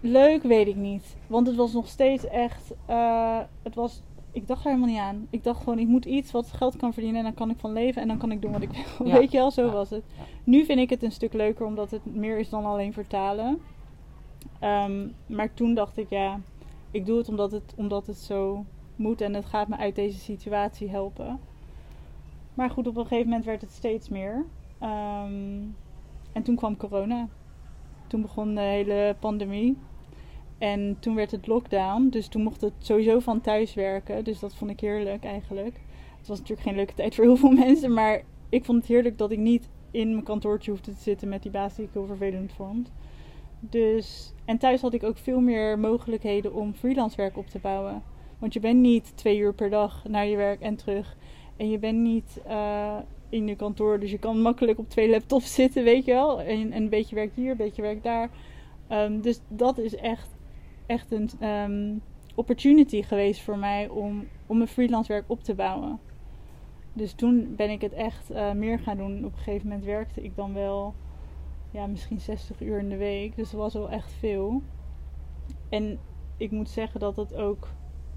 [0.00, 1.16] Leuk, weet ik niet.
[1.26, 2.72] Want het was nog steeds echt.
[2.86, 4.02] eh, het was,
[4.32, 5.26] ik dacht er helemaal niet aan.
[5.30, 7.18] Ik dacht gewoon, ik moet iets wat geld kan verdienen.
[7.18, 8.02] En dan kan ik van leven.
[8.02, 9.06] En dan kan ik doen wat ik wil.
[9.06, 9.18] Ja.
[9.18, 9.72] Weet je wel, zo Ja.
[9.72, 10.02] was het.
[10.16, 10.22] Ja.
[10.44, 13.60] Nu vind ik het een stuk leuker, omdat het meer is dan alleen vertalen.
[14.60, 16.40] Ehm, maar toen dacht ik, ja,
[16.90, 18.64] ik doe het omdat het, omdat het zo
[18.96, 19.20] moet.
[19.20, 21.40] En het gaat me uit deze situatie helpen.
[22.54, 24.44] Maar goed, op een gegeven moment werd het steeds meer.
[24.78, 25.62] Ehm,
[26.32, 27.28] en toen kwam corona.
[28.06, 29.76] Toen begon de hele pandemie.
[30.58, 32.08] En toen werd het lockdown.
[32.08, 34.24] Dus toen mocht het sowieso van thuis werken.
[34.24, 35.80] Dus dat vond ik heerlijk eigenlijk.
[36.18, 37.92] Het was natuurlijk geen leuke tijd voor heel veel mensen.
[37.92, 41.42] Maar ik vond het heerlijk dat ik niet in mijn kantoortje hoefde te zitten met
[41.42, 42.92] die baas die ik heel vervelend vond.
[43.60, 48.02] Dus, en thuis had ik ook veel meer mogelijkheden om freelance werk op te bouwen.
[48.38, 51.16] Want je bent niet twee uur per dag naar je werk en terug.
[51.56, 54.00] En je bent niet eh, in je kantoor.
[54.00, 56.40] Dus je kan makkelijk op twee laptops zitten, weet je wel.
[56.40, 58.30] En, en een beetje werk hier, een beetje werk daar.
[58.88, 60.28] Ehm, dus dat is echt,
[60.86, 61.94] echt een ehm,
[62.34, 65.98] opportunity geweest voor mij om, om mijn freelance werk op te bouwen.
[66.92, 69.24] Dus toen ben ik het echt eh, meer gaan doen.
[69.24, 70.94] Op een gegeven moment werkte ik dan wel
[71.70, 73.36] ja, misschien 60 uur in de week.
[73.36, 74.62] Dus dat was wel echt veel.
[75.68, 75.98] En
[76.36, 77.68] ik moet zeggen dat, dat, ook,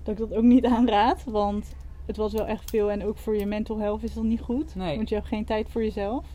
[0.03, 1.23] dat ik dat ook niet aanraad.
[1.23, 1.75] Want
[2.07, 2.91] het was wel echt veel.
[2.91, 4.75] En ook voor je mental health is dat niet goed.
[4.75, 4.95] Nee.
[4.95, 6.25] Want je hebt geen tijd voor jezelf.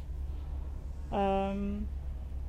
[1.11, 1.71] Ehm,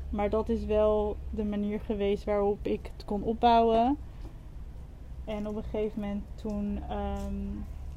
[0.09, 3.97] maar dat is wel de manier geweest waarop ik het kon opbouwen.
[5.25, 7.33] En op een gegeven moment toen ehm,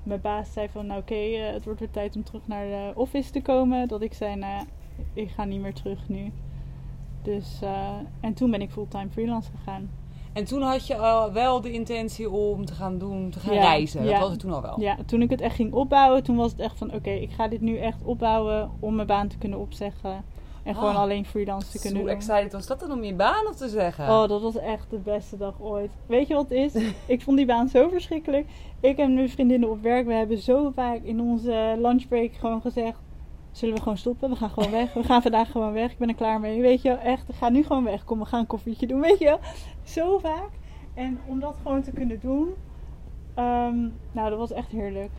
[0.02, 0.86] mijn baas zei van...
[0.86, 3.88] Nou oké, eh, het wordt weer tijd om terug naar de office te komen.
[3.88, 4.66] Dat ik zei, nou
[5.12, 6.32] ik ga niet meer terug nu.
[7.22, 9.90] Dus, eh, en toen ben ik fulltime freelance gegaan.
[10.36, 13.60] En toen had je al wel de intentie om te gaan doen, te gaan Ja,
[13.60, 14.04] reizen.
[14.06, 14.80] Dat was het toen al wel.
[14.80, 16.94] Ja, toen ik het echt ging opbouwen, toen was het echt van...
[16.94, 20.24] Oké, ik ga dit nu echt opbouwen om mijn baan te kunnen opzeggen.
[20.62, 22.16] En gewoon Ah, alleen freelance te kunnen Hoe doen.
[22.18, 24.08] excited was dat dan om je baan op te zeggen?
[24.08, 25.90] Oh, dat was echt de beste dag ooit.
[26.06, 26.82] Weet je wat het is?
[27.06, 28.46] ik vond die baan zo verschrikkelijk.
[28.80, 32.98] Ik en mijn vriendinnen op werk, we hebben zo vaak in onze lunchbreak gewoon gezegd...
[33.56, 34.30] Zullen we gewoon stoppen?
[34.30, 34.92] We gaan gewoon weg.
[34.92, 35.90] We gaan vandaag gewoon weg.
[35.90, 36.60] Ik ben er klaar mee.
[36.60, 37.26] Weet je wel, echt.
[37.32, 38.04] Ga nu gewoon weg.
[38.04, 39.00] Kom, we gaan een koffietje doen.
[39.00, 39.38] Weet je?
[39.82, 40.48] Zo vaak.
[40.94, 42.54] En om dat gewoon te kunnen doen...
[43.34, 43.78] ehm,
[44.12, 45.10] nou, dat was echt heerlijk.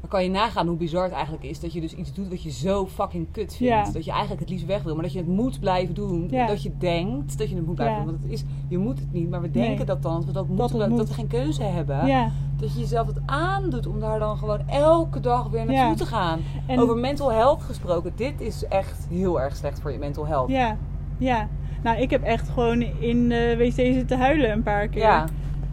[0.00, 2.42] Maar kan je nagaan hoe bizar het eigenlijk is dat je dus iets doet wat
[2.42, 3.58] je zo fucking kut vindt.
[3.86, 3.92] Ja.
[3.92, 6.28] Dat je eigenlijk het liefst weg wil, maar dat je het moet blijven doen.
[6.30, 6.46] Ja.
[6.46, 8.02] Dat je denkt dat je het moet blijven Ja.
[8.04, 8.12] doen.
[8.12, 9.84] Want het is, je moet het niet, maar we denken Nee.
[9.86, 11.08] dat dan, dat we dat, moeten, dat, moet.
[11.08, 12.30] we geen keuze hebben.
[12.56, 16.40] Dat je jezelf het aandoet om daar dan gewoon elke dag weer naartoe te gaan.
[16.66, 20.48] En- Over mental health gesproken, dit is echt heel erg slecht voor je mental health.
[20.50, 20.76] Ja.
[21.18, 21.48] Ja.
[21.82, 25.02] Nou, ik heb echt gewoon in de wc zitten huilen een paar keer.
[25.02, 25.24] Ja.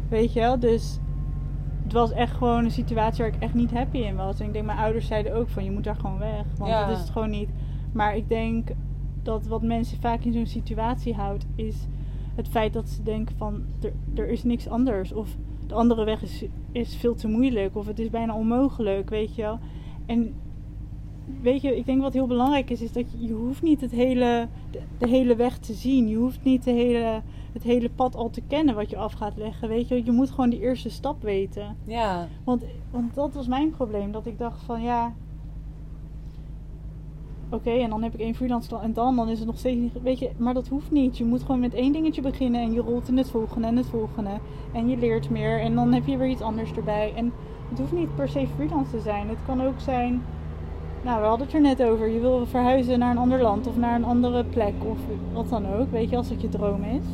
[0.10, 1.00] Weet je wel, dus
[1.88, 4.39] het was echt gewoon een situatie waar ik echt niet happy in was.
[4.39, 6.43] En ik denk, mijn ouders zeiden ook van, je moet daar gewoon weg.
[6.58, 6.86] Want Ja.
[6.86, 7.50] dat is het gewoon niet.
[7.93, 8.69] Maar ik denk
[9.23, 11.88] dat wat mensen vaak in zo'n situatie houdt, is
[12.36, 15.13] het feit dat ze denken van, er, er is niks anders.
[15.13, 15.36] Of
[15.67, 17.76] de andere weg is, is veel te moeilijk.
[17.76, 19.60] Of het is bijna onmogelijk, weet je wel.
[20.06, 20.34] En
[21.41, 23.91] weet je, ik denk wat heel belangrijk is, is dat je, je hoeft niet het
[23.91, 26.08] hele, de, de hele weg te zien.
[26.08, 27.21] Je hoeft niet de hele,
[27.58, 29.67] het hele pad al te kennen wat je af gaat leggen.
[29.67, 31.76] Weet je, je moet gewoon die eerste stap weten.
[31.84, 32.28] Ja.
[32.43, 34.12] Want, want dat was mijn probleem.
[34.12, 35.13] Dat ik dacht van ja.
[37.50, 39.78] Oké, en dan heb ik één freelance klant en dan, dan is het nog steeds
[39.78, 40.02] niet.
[40.02, 41.17] Weet je, maar dat hoeft niet.
[41.17, 43.86] Je moet gewoon met één dingetje beginnen en je rolt in het volgende en het
[43.86, 44.39] volgende.
[44.74, 47.13] En je leert meer en dan heb je weer iets anders erbij.
[47.15, 47.34] En
[47.70, 49.30] het hoeft niet per se freelance te zijn.
[49.30, 50.22] Het kan ook zijn.
[51.04, 52.10] Nou, we hadden het er net over.
[52.10, 54.98] Je wil verhuizen naar een ander land of naar een andere plek of
[55.34, 55.91] wat dan ook.
[55.91, 57.06] Weet je, als dat je droom is.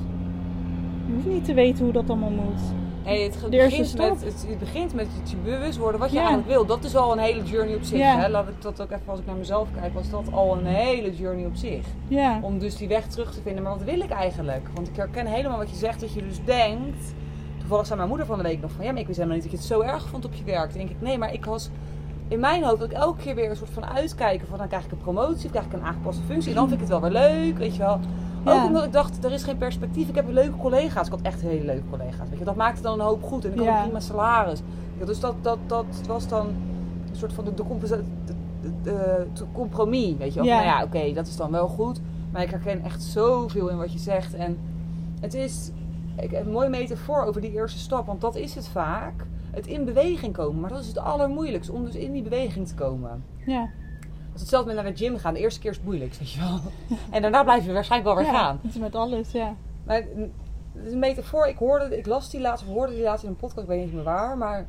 [1.13, 2.61] Je hoeft niet te weten hoe dat allemaal moet.
[3.03, 6.21] Het, begint met, het, het begint met het je bewust worden wat je Ja.
[6.21, 6.65] eigenlijk wil.
[6.65, 7.97] Dat is al een hele journey op zich.
[7.97, 8.17] Ja.
[8.19, 8.29] Hè?
[8.29, 11.15] Laat ik dat ook even, als ik naar mezelf kijk, was dat al een hele
[11.15, 11.85] journey op zich.
[12.07, 13.63] Ja, Om dus die weg terug te vinden.
[13.63, 14.69] Maar wat wil ik eigenlijk?
[14.73, 17.13] Want ik herken helemaal wat je zegt, dat je dus denkt.
[17.59, 19.51] Toevallig zei mijn moeder van de week nog van ja, maar ik wist helemaal niet
[19.51, 20.69] dat je het zo erg vond op je werk.
[20.69, 21.69] Dan denk ik, nee, maar ik was
[22.27, 24.85] in mijn hoofd dat ik elke keer weer een soort van uitkijken van dan krijg
[24.85, 26.49] ik een promotie of krijg ik een aangepaste functie.
[26.49, 27.99] En dan vind ik het wel weer leuk, weet je wel.
[28.45, 30.09] Ook omdat ik dacht, er is geen perspectief.
[30.09, 31.05] Ik heb leuke collega's.
[31.05, 32.29] Ik had echt hele leuke collega's.
[32.29, 32.45] Weet je.
[32.45, 33.45] Dat maakte dan een hoop goed.
[33.45, 33.77] En ik had Ja.
[33.77, 34.61] een prima salaris.
[34.99, 36.45] Ja, dus dat, dat, dat was dan
[37.09, 38.03] een soort van de, de, compensa- de,
[38.61, 40.15] de- de- de compromis.
[40.17, 40.39] Weet je.
[40.39, 41.99] Van, nou ja, oké, dat is dan wel goed.
[42.31, 44.33] Maar ik herken echt zoveel in wat je zegt.
[44.33, 44.57] En
[45.19, 45.71] het is
[46.17, 48.05] ik, een mooie metafoor over die eerste stap.
[48.05, 49.25] Want dat is het vaak.
[49.51, 50.61] Het in beweging komen.
[50.61, 51.69] Maar dat is het allermoeilijkst.
[51.69, 53.23] Om dus in die beweging te komen.
[53.45, 53.69] ja.
[54.33, 55.33] Is hetzelfde met naar de gym gaan.
[55.33, 56.59] De eerste keer is het moeilijkst, weet je wel.
[57.11, 58.59] En daarna blijf je waarschijnlijk wel weer ja, gaan.
[58.61, 59.55] Het is met alles, ja.
[59.83, 61.47] Maar het is een metafoor.
[61.47, 63.85] Ik, hoorde, ik las die laatst, of hoorde die laatst in een podcast, ik weet
[63.85, 64.37] niet meer waar.
[64.37, 64.67] Maar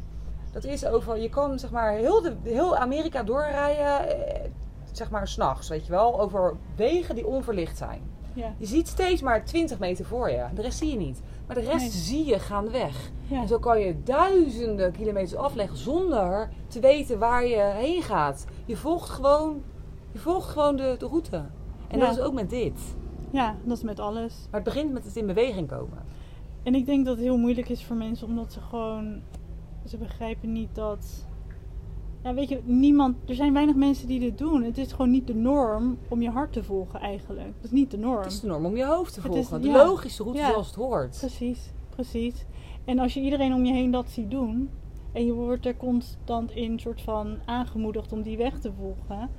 [0.52, 4.50] dat is over, je kan zeg maar heel, de, heel Amerika doorrijden, eh,
[4.92, 6.20] zeg maar s'nachts, weet je wel.
[6.20, 8.00] Over wegen die onverlicht zijn.
[8.32, 10.44] Ja, Je ziet steeds maar 20 meter voor je.
[10.54, 11.20] De rest zie je niet.
[11.46, 11.90] Maar de rest Nee.
[11.90, 13.10] zie je gaandeweg.
[13.26, 13.40] ja.
[13.40, 18.44] En zo kan je duizenden kilometers afleggen zonder te weten waar je heen gaat.
[18.64, 19.62] Je volgt gewoon,
[20.12, 21.36] je volgt gewoon de, de route.
[21.88, 22.06] En Ja.
[22.06, 22.96] dat is ook met dit.
[23.30, 24.34] ja, dat is met alles.
[24.50, 26.02] Maar het begint met het in beweging komen.
[26.62, 29.20] En ik denk dat het heel moeilijk is voor mensen omdat ze gewoon.
[29.86, 31.26] Ze begrijpen niet dat.
[32.24, 33.16] Ja, weet je, niemand.
[33.26, 34.62] Er zijn weinig mensen die dit doen.
[34.62, 37.46] Het is gewoon niet de norm om je hart te volgen, eigenlijk.
[37.54, 38.22] Dat is niet de norm.
[38.22, 39.62] Het is de norm om je hoofd te Het is- volgen.
[39.62, 39.84] de ja.
[39.86, 40.50] logische route Ja.
[40.50, 41.16] zoals het hoort.
[41.18, 42.44] Precies, precies.
[42.84, 44.70] En als je iedereen om je heen dat ziet doen.
[45.12, 49.30] en je wordt er constant in soort van aangemoedigd om die weg te volgen.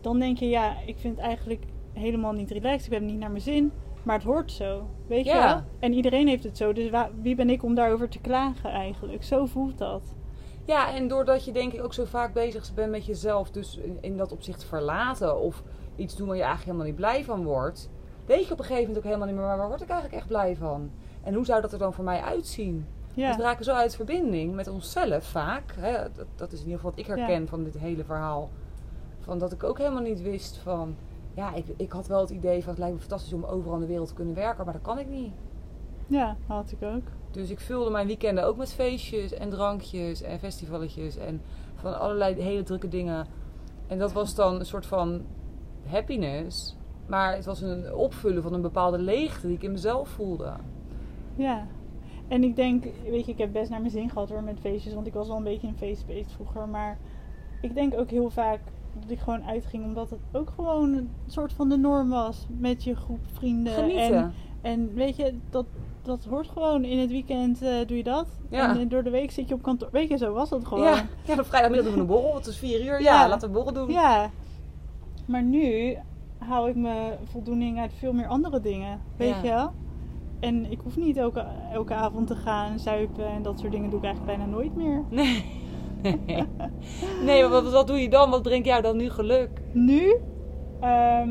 [0.00, 2.86] dan denk je, ja, ik vind het eigenlijk helemaal niet relaxed.
[2.86, 3.70] Ik heb het niet naar mijn zin.
[4.02, 4.86] Maar het hoort zo.
[5.06, 5.60] Weet je wel?
[5.78, 6.72] En iedereen heeft het zo.
[6.72, 6.90] Dus
[7.22, 9.24] wie ben ik om daarover te klagen eigenlijk?
[9.24, 10.14] Zo voelt dat.
[10.66, 13.98] Ja, en doordat je denk ik ook zo vaak bezig bent met jezelf, dus in,
[14.00, 15.62] in dat opzicht verlaten of
[15.96, 17.90] iets doen waar je eigenlijk helemaal niet blij van wordt,
[18.26, 20.18] weet je op een gegeven moment ook helemaal niet meer, maar waar word ik eigenlijk
[20.20, 20.90] echt blij van?
[21.22, 22.86] En hoe zou dat er dan voor mij uitzien?
[23.14, 25.74] Want we Ja, raken zo uit verbinding met onszelf vaak.
[25.78, 25.92] Hè?
[26.14, 28.50] Dat, dat is in ieder geval wat ik herken van dit hele verhaal.
[29.20, 30.96] Van dat ik ook helemaal niet wist van...
[31.34, 33.80] Ja, ik, ik had wel het idee van het lijkt me fantastisch om overal in
[33.80, 35.32] de wereld te kunnen werken, maar dat kan ik niet.
[36.06, 37.02] Ja, had ik ook.
[37.30, 41.40] Dus ik vulde mijn weekenden ook met feestjes en drankjes en festivalletjes en
[41.74, 43.26] van allerlei hele drukke dingen.
[43.86, 45.22] En dat was dan een soort van
[45.86, 46.76] happiness.
[47.06, 50.52] Maar het was een opvullen van een bepaalde leegte die ik in mezelf voelde.
[51.36, 51.66] Ja.
[52.28, 54.94] En ik denk, weet je, ik heb best naar mijn zin gehad hoor met feestjes.
[54.94, 56.68] Want ik was wel een beetje een feestbeest vroeger.
[56.68, 56.98] Maar
[57.60, 58.60] ik denk ook heel vaak
[59.00, 62.46] dat ik gewoon uitging omdat het ook gewoon een soort van de norm was.
[62.58, 63.72] Met je groep vrienden.
[63.72, 64.16] Genieten.
[64.16, 65.66] En, en weet je, dat,
[66.06, 66.84] dat hoort gewoon.
[66.84, 68.26] In het weekend eh, doe je dat.
[68.50, 68.70] Ja.
[68.70, 69.88] En eh, door de week zit je op kantoor.
[69.92, 70.84] Weet je, zo was het gewoon.
[70.84, 72.34] Ja, ja, op vrijdagmiddag doen we een borrel.
[72.34, 73.02] Het is vier uur.
[73.02, 73.28] Ja, Ja.
[73.28, 73.90] laten we borrel doen.
[73.90, 74.30] Ja.
[75.26, 75.96] Maar nu
[76.38, 79.00] haal ik me voldoening uit veel meer andere dingen.
[79.16, 79.72] Weet je wel?
[80.40, 83.98] En ik hoef niet elke, elke avond te gaan zuipen en dat soort dingen doe
[83.98, 85.02] ik eigenlijk bijna nooit meer.
[86.02, 86.44] Nee.
[87.24, 88.30] nee, maar wat, wat doe je dan?
[88.30, 89.50] Wat brengt jou dan nu geluk?
[89.72, 90.16] Nu,
[90.80, 91.30] ehm,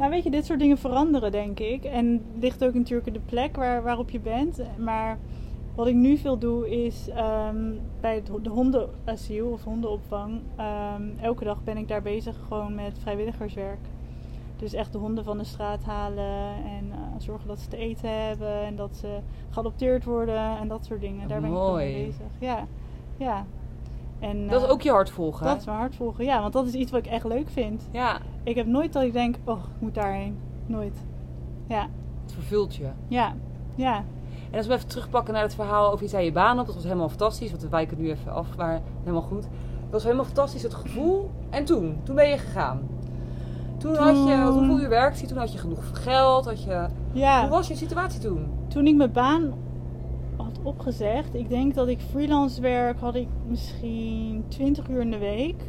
[0.00, 1.84] nou weet je, dit soort dingen veranderen denk ik.
[1.84, 4.60] En het ligt ook natuurlijk in de plek waar, waarop je bent.
[4.78, 5.18] Maar
[5.74, 10.40] wat ik nu veel doe is ehm, bij de hondenasiel of hondenopvang.
[10.56, 13.78] ehm, elke dag ben ik daar bezig gewoon met vrijwilligerswerk.
[14.56, 18.26] Dus echt de honden van de straat halen en eh, zorgen dat ze te eten
[18.26, 19.18] hebben en dat ze
[19.50, 21.28] geadopteerd worden en dat soort dingen.
[21.28, 22.26] Daar ben ik mee bezig.
[22.38, 22.66] Ja,
[23.16, 23.46] ja.
[24.18, 25.46] En, Dat is eh, ook je hart volgen.
[25.46, 25.50] hè?
[25.52, 26.24] dat is mijn hart volgen.
[26.24, 27.88] Ja, want dat is iets wat ik echt leuk vind.
[27.92, 30.38] Ja, Ik heb nooit dat ik denk, oh, ik moet daarheen.
[30.66, 31.04] Nooit.
[31.68, 31.88] Ja,
[32.22, 32.88] het vervult je.
[33.08, 33.34] ja,
[33.74, 34.04] ja.
[34.50, 36.74] En als we even terugpakken naar het verhaal over je zei je baan op, dat
[36.74, 37.50] was helemaal fantastisch.
[37.50, 39.42] Want we wijken nu even af, maar helemaal goed.
[39.42, 41.30] Dat was helemaal fantastisch, het gevoel.
[41.50, 42.80] En toen, toen ben je gegaan.
[43.78, 45.26] Toen, had je, uur werkte je?
[45.26, 46.44] Toen had je genoeg geld.
[46.44, 48.46] Had je, Ja, Hoe was je situatie toen?
[48.68, 49.52] toen ik mijn baan
[50.36, 55.18] had opgezegd, ik denk dat ik freelance werk, had ik misschien 20 uur in de
[55.18, 55.62] week.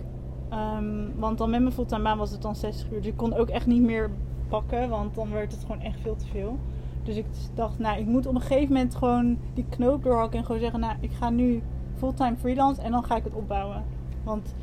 [0.51, 2.97] Ehm, want dan met mijn fulltime baan was het dan 60 uur.
[2.97, 4.09] Dus ik kon ook echt niet meer
[4.47, 6.57] pakken, want dan werd het gewoon echt veel te veel.
[7.03, 10.45] Dus ik dacht, nou, ik moet op een gegeven moment gewoon die knoop doorhakken en
[10.45, 11.61] gewoon zeggen, nou, ik ga nu
[11.95, 13.83] fulltime freelance en dan ga ik het opbouwen.
[14.23, 14.55] Want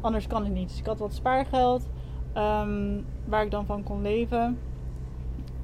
[0.00, 0.68] anders kan het niet.
[0.68, 1.88] Dus ik had wat spaargeld
[2.32, 4.58] ehm, waar ik dan van kon leven.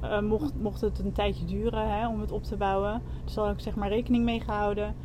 [0.03, 3.01] Uh, mocht, mocht het een tijdje duren hè, om het op te bouwen.
[3.23, 4.95] Dus daar had ik zeg maar rekening mee gehouden.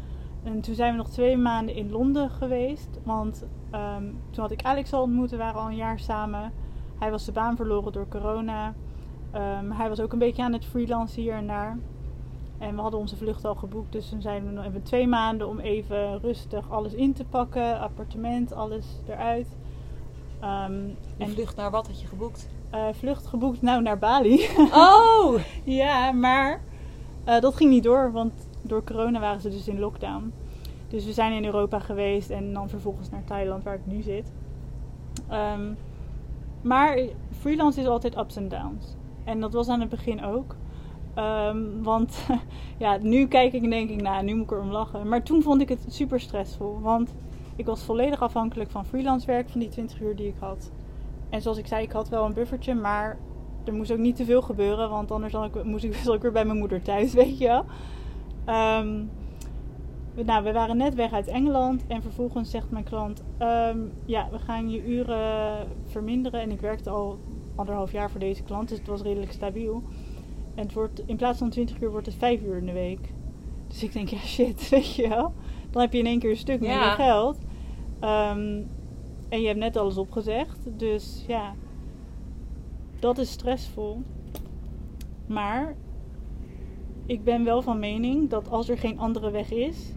[0.42, 2.88] En toen zijn we nog twee maanden in Londen geweest.
[3.02, 5.30] Want um, toen had ik Alex al ontmoet.
[5.30, 6.52] We waren al een jaar samen.
[6.98, 8.74] Hij was de baan verloren door corona.
[9.34, 11.78] Um, hij was ook een beetje aan het freelancen hier en daar.
[12.58, 13.92] En we hadden onze vlucht al geboekt.
[13.92, 17.80] Dus toen zijn we nog even twee maanden om even rustig alles in te pakken.
[17.80, 19.56] Appartement, alles eruit.
[20.40, 22.48] Um, en vlucht naar wat had je geboekt?
[22.74, 24.48] Uh, vlucht geboekt, nou naar Bali.
[24.72, 25.40] Oh!
[25.64, 26.60] ja, maar
[27.28, 28.12] uh, dat ging niet door.
[28.12, 28.32] Want
[28.62, 30.32] door corona waren ze dus in lockdown.
[30.88, 34.32] Dus we zijn in Europa geweest en dan vervolgens naar Thailand, waar ik nu zit.
[35.32, 35.76] Um,
[36.62, 36.98] maar
[37.30, 38.96] freelance is altijd ups en downs.
[39.24, 40.56] En dat was aan het begin ook.
[41.18, 42.26] Um, want
[42.84, 45.08] ja, nu kijk ik en denk ik, nou, nu moet ik erom lachen.
[45.08, 46.80] Maar toen vond ik het super stressvol.
[46.80, 47.14] Want
[47.56, 50.70] ik was volledig afhankelijk van freelance werk, van die 20 uur die ik had.
[51.30, 53.18] En zoals ik zei, ik had wel een buffertje, maar
[53.64, 54.90] er moest ook niet te veel gebeuren.
[54.90, 57.64] Want anders dan ik, moest ik, ik weer bij mijn moeder thuis, weet je wel.
[58.78, 59.10] Um,
[60.14, 64.38] nou, we waren net weg uit Engeland en vervolgens zegt mijn klant: um, Ja, we
[64.38, 66.40] gaan je uren verminderen.
[66.40, 67.18] En ik werkte al
[67.54, 69.82] anderhalf jaar voor deze klant, dus het was redelijk stabiel.
[70.54, 73.12] En het wordt, in plaats van 20 uur wordt het 5 uur in de week.
[73.68, 75.32] Dus ik denk: Ja, shit, weet je wel.
[75.70, 76.94] Dan heb je in één keer een stuk ja.
[76.94, 77.38] geld.
[78.00, 78.68] Um,
[79.28, 80.58] en je hebt net alles opgezegd.
[80.76, 81.54] Dus ja,
[82.98, 84.02] dat is stressvol.
[85.26, 85.76] Maar
[87.06, 89.92] ik ben wel van mening dat als er geen andere weg is,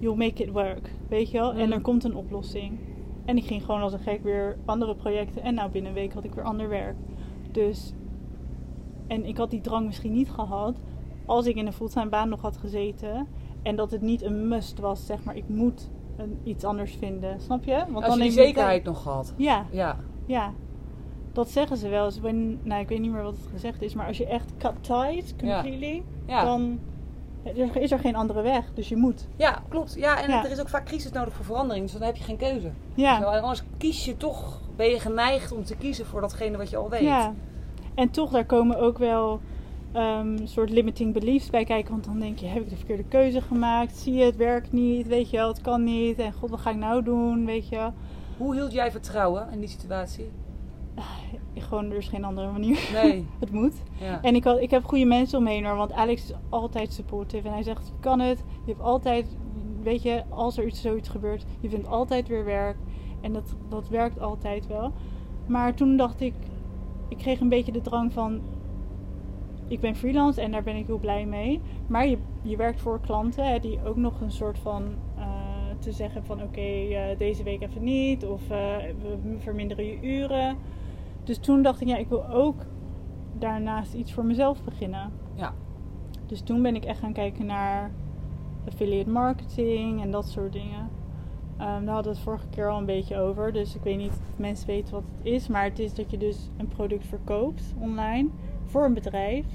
[0.00, 0.90] you'll make it work.
[1.08, 1.52] Weet je wel?
[1.52, 1.58] Mm.
[1.58, 2.78] En er komt een oplossing.
[3.24, 5.42] En ik ging gewoon als een gek weer andere projecten.
[5.42, 6.96] En nou binnen een week had ik weer ander werk.
[7.50, 7.92] Dus.
[9.06, 10.76] En ik had die drang misschien niet gehad.
[11.26, 13.26] Als ik in een fulltime baan nog had gezeten.
[13.62, 15.36] En dat het niet een must was, zeg maar.
[15.36, 17.40] Ik moet een, iets anders vinden.
[17.40, 17.84] Snap je?
[17.88, 19.34] Want als dan je die zekerheid nog gehad.
[19.36, 19.66] Ja.
[19.70, 19.96] Ja.
[20.26, 20.52] Ja.
[21.32, 22.20] Dat zeggen ze wel eens.
[22.20, 23.94] When, nou, ik weet niet meer wat het gezegd is.
[23.94, 26.02] Maar als je echt cut ties completely.
[26.26, 26.40] Ja.
[26.40, 26.44] Ja.
[26.44, 26.78] Dan
[27.42, 29.26] er is er geen andere weg, dus je moet.
[29.36, 29.94] Ja, klopt.
[29.94, 32.36] Ja, en er is ook vaak crisis nodig voor verandering, dus dan heb je geen
[32.36, 32.70] keuze.
[32.94, 33.20] Ja.
[33.20, 36.76] Zo, anders kies je toch, ben je geneigd om te kiezen voor datgene wat je
[36.76, 37.00] al weet.
[37.00, 37.34] Ja.
[37.94, 39.40] En toch, daar komen ook wel
[39.96, 41.90] um, soort limiting beliefs bij kijken.
[41.90, 43.96] Want dan denk je, heb ik de verkeerde keuze gemaakt?
[43.96, 46.18] Zie je, het werkt niet, weet je wel, het kan niet.
[46.18, 47.88] En god, wat ga ik nou doen, weet je
[48.36, 50.30] Hoe hield jij vertrouwen in die situatie?
[51.70, 52.90] gewoon, er is geen andere manier.
[52.92, 53.26] Nee.
[53.40, 53.82] het moet.
[54.00, 54.22] Ja.
[54.22, 55.76] En ik, had, ik heb goede mensen omheen hoor.
[55.76, 57.48] Want Alex is altijd supportive.
[57.48, 58.38] En hij zegt, je kan het.
[58.64, 59.36] Je hebt altijd,
[59.82, 62.76] weet je, als er iets, zoiets gebeurt, je vindt altijd weer werk.
[63.20, 64.92] En dat, dat werkt altijd wel.
[65.46, 66.34] Maar toen dacht ik,
[67.08, 68.40] ik kreeg een beetje de drang van,
[69.68, 71.60] ik ben freelance en daar ben ik heel blij mee.
[71.86, 74.82] Maar je, je werkt voor klanten hè, die ook nog een soort van
[75.18, 75.24] uh,
[75.78, 78.26] te zeggen van oké, okay, uh, deze week even niet.
[78.26, 80.56] Of uh, we verminderen je uren.
[81.24, 82.64] Dus toen dacht ik, ja, ik wil ook
[83.38, 85.12] daarnaast iets voor mezelf beginnen.
[85.34, 85.54] Ja.
[86.26, 87.90] Dus toen ben ik echt gaan kijken naar
[88.66, 90.88] affiliate marketing en dat soort dingen.
[91.60, 93.52] Um, daar hadden we het vorige keer al een beetje over.
[93.52, 95.48] Dus ik weet niet of mensen weten wat het is.
[95.48, 98.28] Maar het is dat je dus een product verkoopt online
[98.64, 99.46] voor een bedrijf.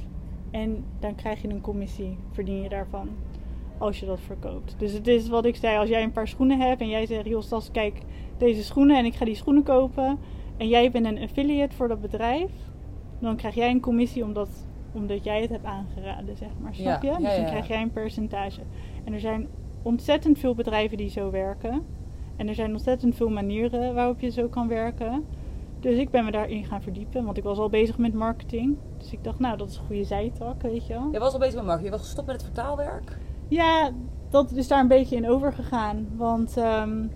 [0.51, 3.10] En dan krijg je een commissie, verdien je daarvan.
[3.78, 4.75] Als je dat verkoopt.
[4.78, 7.43] Dus het is wat ik zei, als jij een paar schoenen hebt en jij zegt,
[7.43, 8.01] Stas, kijk
[8.38, 10.19] deze schoenen en ik ga die schoenen kopen
[10.58, 12.52] en jij bent een affiliate voor dat bedrijf,
[13.20, 14.50] dan krijg jij een commissie omdat,
[14.91, 16.76] omdat jij het hebt aangeraden, zeg maar.
[16.76, 17.10] Snap je?
[17.10, 18.62] dus dan krijg jij een percentage.
[19.04, 19.48] En er zijn
[19.82, 21.86] ontzettend veel bedrijven die zo werken.
[22.36, 25.26] En er zijn ontzettend veel manieren waarop je zo kan werken.
[25.80, 28.78] Dus ik ben me daarin gaan verdiepen, want ik was al bezig met marketing.
[28.98, 31.10] Dus ik dacht, nou, dat is een goede zijtak, weet je wel.
[31.12, 31.91] Je was al bezig met marketing.
[31.91, 33.18] Je was gestopt met het vertaalwerk?
[33.48, 33.91] Ja,
[34.30, 36.08] dat is daar een beetje in overgegaan.
[36.15, 37.12] Want um,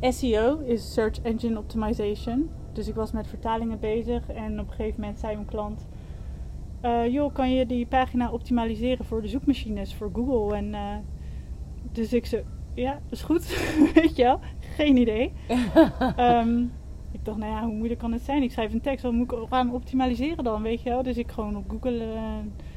[0.00, 2.50] SEO is Search Engine Optimization.
[2.72, 5.86] Dus ik was met vertalingen bezig en op een gegeven moment zei mijn klant:
[6.84, 10.56] uh, Joh, kan je die pagina optimaliseren voor de zoekmachines, voor Google?
[10.56, 10.96] En uh,
[11.92, 12.38] dus ik zo:
[12.74, 13.46] Ja, is goed.
[13.94, 15.32] Weet je wel, geen idee.
[16.18, 16.72] um,
[17.16, 18.42] ik dacht, nou ja, hoe moeilijk kan het zijn?
[18.42, 20.62] Ik schrijf een tekst, wat moet ik gaan optimaliseren dan?
[20.62, 21.02] Weet je wel?
[21.02, 22.20] Dus ik gewoon op Google, uh,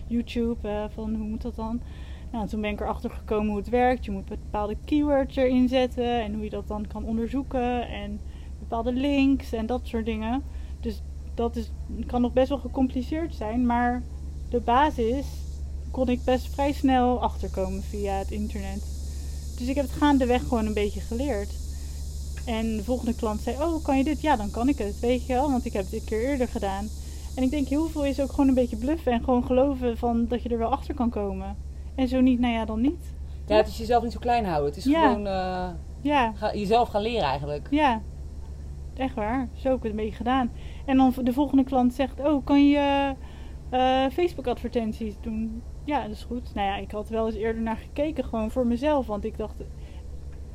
[0.08, 1.82] YouTube, van hoe moet dat dan?
[2.32, 4.06] Nou, toen ben ik erachter gekomen hoe het werkt.
[4.06, 7.88] Je moet bepaalde keywords erin zetten en hoe je dat dan kan onderzoeken.
[7.88, 8.20] En
[8.60, 10.44] bepaalde links en dat soort dingen.
[10.80, 11.02] Dus
[11.34, 11.72] dat is,
[12.06, 13.66] kan nog best wel gecompliceerd zijn.
[13.66, 14.04] Maar
[14.50, 15.26] de basis
[15.92, 18.98] kon ik best vrij snel achterkomen via het internet.
[19.58, 21.54] Dus ik heb het gaandeweg gewoon een beetje geleerd.
[22.46, 24.22] En de volgende klant zei, oh, kan je dit?
[24.22, 25.52] Ja, dan kan ik het, weet je wel.
[25.52, 26.88] Want ik heb het een keer eerder gedaan.
[27.36, 29.12] En ik denk, heel veel is ook gewoon een beetje bluffen.
[29.12, 31.56] En gewoon geloven van dat je er wel achter kan komen.
[32.00, 33.14] En zo niet, nou ja, dan niet.
[33.46, 34.68] Ja, het is jezelf niet zo klein houden.
[34.70, 35.08] Het is Ja.
[35.08, 35.70] gewoon eh,
[36.02, 37.68] Ja, ga- jezelf gaan leren eigenlijk.
[37.72, 38.02] ja.
[38.96, 39.48] Echt waar.
[39.54, 40.52] Zo heb ik het een beetje gedaan.
[40.86, 43.14] En dan de volgende klant zegt, oh, kan je
[43.70, 45.62] eh, Facebook advertenties doen?
[45.84, 46.54] Ja, dat is goed.
[46.54, 49.08] Nou ja, ik had wel eens eerder naar gekeken, gewoon voor mezelf.
[49.08, 49.56] Want ik dacht,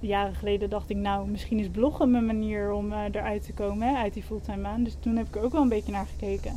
[0.00, 3.88] jaren geleden dacht ik, nou, misschien is bloggen mijn manier om eh, eruit te komen,
[3.88, 4.83] hè, uit die fulltime baan.
[4.85, 6.52] Dus toen heb ik er ook wel een beetje naar gekeken.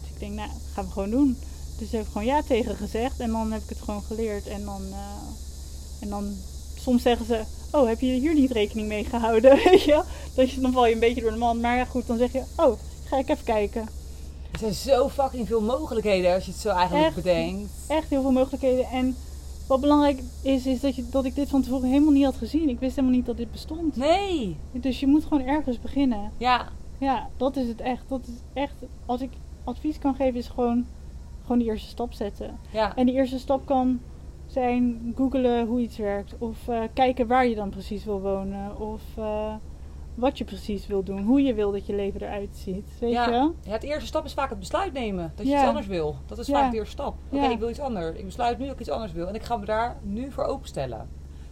[0.00, 1.36] Dus ik denk, nou, gaan we gewoon doen.
[1.82, 4.46] Dus heb ik gewoon ja tegen gezegd en dan heb ik het gewoon geleerd.
[4.46, 6.34] En dan, eh, en dan
[6.78, 7.42] soms zeggen ze,
[7.72, 9.56] oh, heb je hier niet rekening mee gehouden?
[9.64, 10.04] Weet je wel?
[10.34, 11.60] Dat je, dan val je een beetje door de man.
[11.60, 13.88] Maar ja, goed, dan zeg je, oh, ga ik even kijken.
[14.52, 17.14] Er zijn zo fucking veel mogelijkheden als je het zo eigenlijk Echt.
[17.14, 17.70] bedenkt.
[17.86, 18.86] Echt heel veel mogelijkheden.
[18.86, 19.16] En
[19.66, 22.68] wat belangrijk is, is dat, je, dat ik dit van tevoren helemaal niet had gezien.
[22.68, 23.96] Ik wist helemaal niet dat dit bestond.
[23.96, 24.56] Nee.
[24.72, 26.32] Dus je moet gewoon ergens beginnen.
[26.36, 26.68] Ja,
[26.98, 28.02] Ja, dat is het echt.
[28.08, 28.74] Dat is echt.
[29.06, 29.30] Als ik
[29.64, 30.86] advies kan geven, is gewoon,
[31.42, 32.58] gewoon die eerste stap zetten.
[32.70, 32.96] ja.
[32.96, 34.00] En die eerste stap kan
[34.46, 36.34] zijn googelen hoe iets werkt.
[36.38, 38.80] Of eh, kijken waar je dan precies wil wonen.
[38.80, 39.54] Of eh,
[40.14, 41.22] wat je precies wil doen.
[41.22, 42.88] Hoe je wil dat je leven eruit ziet.
[43.00, 43.24] Weet Ja.
[43.24, 43.54] je wel?
[43.62, 45.32] Ja, het eerste stap is vaak het besluit nemen.
[45.34, 45.58] Dat je Ja.
[45.58, 46.16] iets anders wil.
[46.26, 47.14] Dat is vaak de eerste stap.
[47.30, 48.16] Oké, ik wil iets anders.
[48.18, 49.28] Ik besluit nu dat ik iets anders wil.
[49.28, 51.08] En ik ga me daar nu voor openstellen.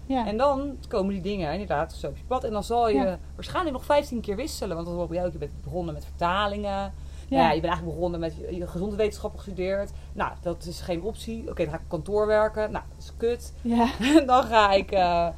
[0.06, 0.26] Ja.
[0.26, 2.44] En dan komen die dingen inderdaad zo op je pad.
[2.44, 3.18] En dan zal je Ja.
[3.34, 4.74] waarschijnlijk nog 15 keer wisselen.
[4.74, 5.32] Want dat hoor ik bij jou.
[5.32, 6.92] Je bent begonnen met vertalingen.
[7.30, 7.36] Ja.
[7.36, 7.44] Ja.
[7.52, 9.90] je bent eigenlijk begonnen met je, je gezondheidswetenschap gestudeerd.
[10.12, 11.48] Nou, dat is geen optie.
[11.50, 12.70] Oké, dan ga ik op kantoor werken.
[12.72, 13.52] Nou, dat is kut.
[13.62, 13.86] ja.
[14.26, 15.28] dan ga ik eh,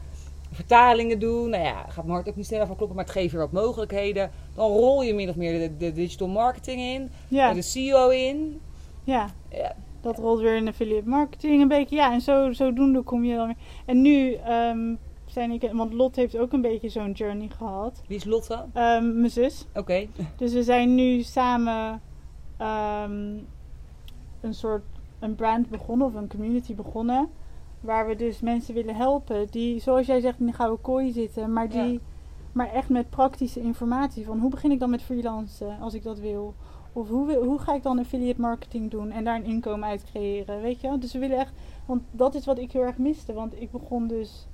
[0.51, 1.51] vertalingen doen.
[1.51, 3.53] Nou ja, gaat mijn hart ook niet sneller van kloppen, maar het geeft weer wat
[3.53, 4.31] mogelijkheden.
[4.55, 7.53] Dan rol je min of meer de, de digital marketing in, Ja.
[7.53, 8.61] de CEO in.
[9.05, 9.27] ja.
[9.49, 11.97] Ja, Dat rolt weer in affiliate marketing een beetje.
[11.97, 13.57] Ja, en zo, zodoende kom je dan weer.
[13.87, 14.95] En nu ehm,
[15.33, 15.71] zijn ik...
[15.73, 18.03] Want Lot heeft ook een beetje zo'n journey gehad.
[18.07, 18.65] wie is Lotte?
[18.73, 19.67] Ehm, mijn zus.
[19.75, 20.07] Oké.
[20.37, 22.01] Dus we zijn nu samen
[22.57, 23.37] ehm,
[24.41, 24.83] een soort
[25.19, 27.29] een brand begonnen of een community begonnen.
[27.81, 31.53] Waar we dus mensen willen helpen die, zoals jij zegt, in de gouden kooi zitten.
[31.53, 31.99] Maar, die, Ja.
[32.53, 34.25] maar echt met praktische informatie.
[34.25, 36.55] Van hoe begin ik dan met freelancen als ik dat wil?
[36.93, 40.61] Of hoe, hoe ga ik dan affiliate marketing doen en daar een inkomen uit creëren?
[40.63, 40.99] Weet je wel?
[41.01, 41.53] Dus we willen echt,
[41.87, 43.33] want dat is wat ik heel erg miste.
[43.33, 44.47] Want ik begon dus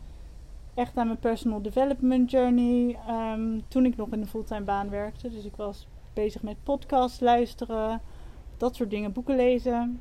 [0.78, 2.98] echt aan mijn personal development journey.
[3.06, 5.30] ehm, toen ik nog in de fulltime baan werkte.
[5.30, 8.00] Dus ik was bezig met podcasts luisteren,
[8.56, 10.00] dat soort dingen, boeken lezen.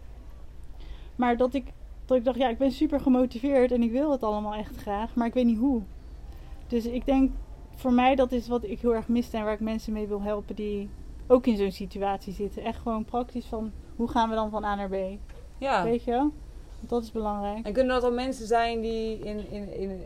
[1.15, 1.73] Maar dat ik,
[2.05, 5.15] dat ik dacht, ja, ik ben super gemotiveerd en ik wil het allemaal echt graag,
[5.15, 5.81] maar ik weet niet hoe.
[6.67, 7.31] Dus ik denk,
[7.75, 10.21] voor mij dat is wat ik heel erg miste en waar ik mensen mee wil
[10.21, 10.89] helpen die
[11.27, 12.63] ook in zo'n situatie zitten.
[12.63, 14.95] Echt gewoon praktisch van, hoe gaan we dan van A naar B?
[15.57, 15.83] Ja.
[15.83, 16.31] Weet je wel?
[16.79, 17.65] Dat is belangrijk.
[17.65, 20.01] En kunnen dat dan mensen zijn die in, in, in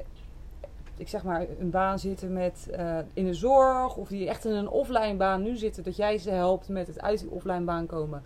[1.01, 4.51] ik zeg maar, een baan zitten met, eh, in de zorg, of die echt in
[4.51, 7.85] een offline baan nu zitten, dat jij ze helpt met het uit die offline baan
[7.85, 8.23] komen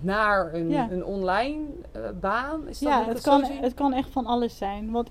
[0.00, 0.90] naar een, Ja.
[0.90, 2.68] een online eh, baan?
[2.68, 3.56] Is dat Ja, het kan, zien?
[3.60, 4.90] het kan echt van alles zijn.
[4.90, 5.10] Want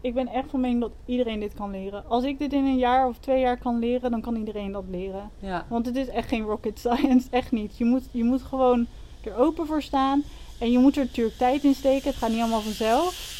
[0.00, 2.04] ik ben echt van mening dat iedereen dit kan leren.
[2.08, 4.84] Als ik dit in een jaar of twee jaar kan leren, dan kan iedereen dat
[4.90, 5.30] leren.
[5.38, 5.66] Ja.
[5.68, 7.76] Want het is echt geen rocket science, echt niet.
[7.78, 8.86] Je moet, je moet gewoon
[9.24, 10.22] er open voor staan.
[10.60, 12.08] En je moet er natuurlijk tijd in steken.
[12.08, 13.38] Het gaat niet allemaal vanzelf.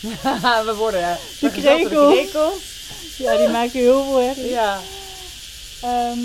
[0.68, 1.90] we worden De krekels.
[1.90, 2.74] de krekels.
[3.18, 4.48] Ja, die maken heel veel herrie.
[4.60, 4.78] Ja.
[5.82, 6.18] Ehm,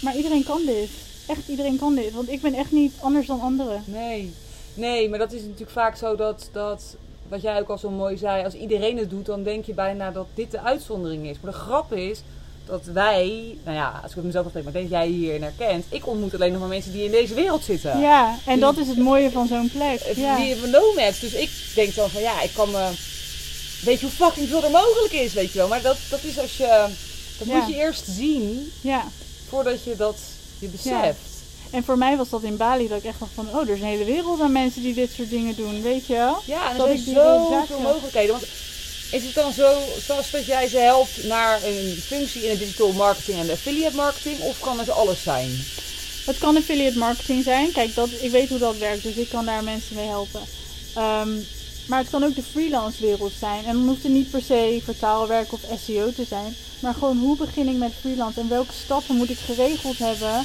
[0.00, 0.88] maar iedereen kan dit.
[1.26, 2.12] Echt iedereen kan dit.
[2.12, 3.82] Want ik ben echt niet anders dan anderen.
[3.86, 4.34] Nee.
[4.74, 6.96] Nee, maar dat is natuurlijk vaak zo dat, dat,
[7.28, 10.10] wat jij ook al zo mooi zei, als iedereen het doet, dan denk je bijna
[10.10, 11.36] dat dit de uitzondering is.
[11.40, 12.22] Maar de grap is
[12.66, 16.06] dat wij, nou ja, als ik het mezelf afspreek, maar denk jij hierin herkent, ik
[16.06, 18.00] ontmoet alleen nog maar mensen die in deze wereld zitten.
[18.00, 20.00] Ja, en dat is het mooie van zo'n plek.
[20.16, 20.36] Ja.
[20.36, 21.20] Die hebben nomads.
[21.20, 22.90] Dus ik denk dan van ja, ik kan me.
[23.84, 25.68] Weet je hoe fucking veel er mogelijk is, weet je wel.
[25.68, 26.86] Maar dat, dat is als je.
[27.38, 27.56] Dat Ja.
[27.56, 29.04] moet je eerst zien ja.
[29.48, 30.16] voordat je dat
[30.58, 31.28] je beseft.
[31.70, 33.48] En voor mij was dat in Bali dat ik echt dacht van...
[33.48, 35.82] Oh, er is een hele wereld aan mensen die dit soort dingen doen.
[35.82, 36.36] Weet je wel?
[36.44, 38.30] Ja, en er zijn zoveel mogelijkheden.
[38.30, 38.46] Want
[39.10, 42.92] is het dan zo, zoals dat jij ze helpt naar een functie in de digital
[42.92, 44.38] marketing en de affiliate marketing?
[44.40, 45.64] Of kan het alles zijn?
[46.26, 47.72] Het kan affiliate marketing zijn.
[47.72, 50.40] Kijk, dat, ik weet hoe dat werkt, dus ik kan daar mensen mee helpen.
[50.94, 51.28] Ehm,
[51.86, 53.64] maar het kan ook de freelance wereld zijn.
[53.64, 56.56] En dan hoeft het niet per se vertaalwerk of SEO te zijn.
[56.78, 60.44] Maar gewoon hoe begin ik met freelance en welke stappen moet ik geregeld hebben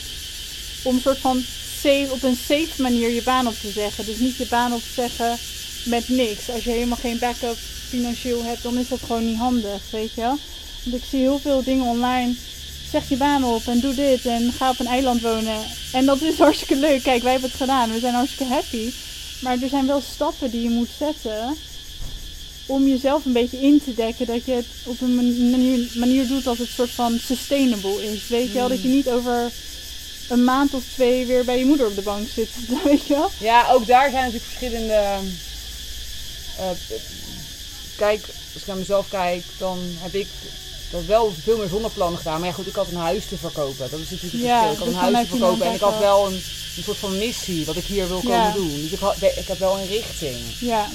[0.83, 1.43] om een soort van
[1.81, 4.05] safe, op een safe manier je baan op te zeggen.
[4.05, 5.37] Dus niet je baan op te zeggen
[5.85, 6.49] met niks.
[6.49, 7.57] Als je helemaal geen backup
[7.95, 10.37] financieel hebt, dan is dat gewoon niet handig, weet je wel.
[10.83, 12.35] Want ik zie heel veel dingen online
[12.91, 15.57] zeg je baan op en doe dit en ga op een eiland wonen.
[15.93, 17.03] En dat is hartstikke leuk.
[17.03, 17.91] Kijk, wij hebben het gedaan.
[17.91, 18.91] We zijn hartstikke happy.
[19.41, 21.55] Maar er zijn wel stappen die je moet zetten
[22.65, 26.43] om jezelf een beetje in te dekken dat je het op een manier, manier doet
[26.43, 28.27] dat het soort van sustainable is.
[28.27, 29.51] Weet je wel, dat je niet over
[30.29, 32.49] een maand of twee weer bij je moeder op de bank zit.
[32.83, 33.31] Weet je wel?
[33.39, 34.93] Ja, ook daar zijn natuurlijk verschillende.
[36.57, 36.69] eh,
[37.95, 38.21] kijk,
[38.53, 40.27] als ik naar mezelf kijk, dan heb ik
[40.91, 42.39] dat wel veel meer zonder plannen gedaan.
[42.39, 43.89] Maar ja, goed, ik had een huis te verkopen.
[43.91, 44.71] Dat is natuurlijk Ja, verschil.
[44.71, 46.33] Ik had dus een huis te verkopen en ik had wel een,
[46.77, 48.51] een soort van missie wat ik hier wil komen Ja.
[48.51, 48.81] doen.
[48.81, 50.37] Dus ik, had, ik heb wel een richting.
[50.59, 50.87] Ja,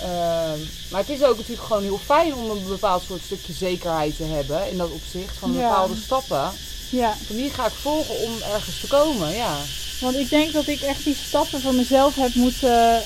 [0.00, 4.16] Ehm, maar het is ook natuurlijk gewoon heel fijn om een bepaald soort stukje zekerheid
[4.16, 5.58] te hebben in dat opzicht van Ja.
[5.68, 6.52] bepaalde stappen.
[6.88, 7.16] ja.
[7.26, 9.56] Van die ga ik volgen om ergens te komen, ja.
[10.00, 13.02] Want ik denk dat ik echt die stappen voor mezelf heb moeten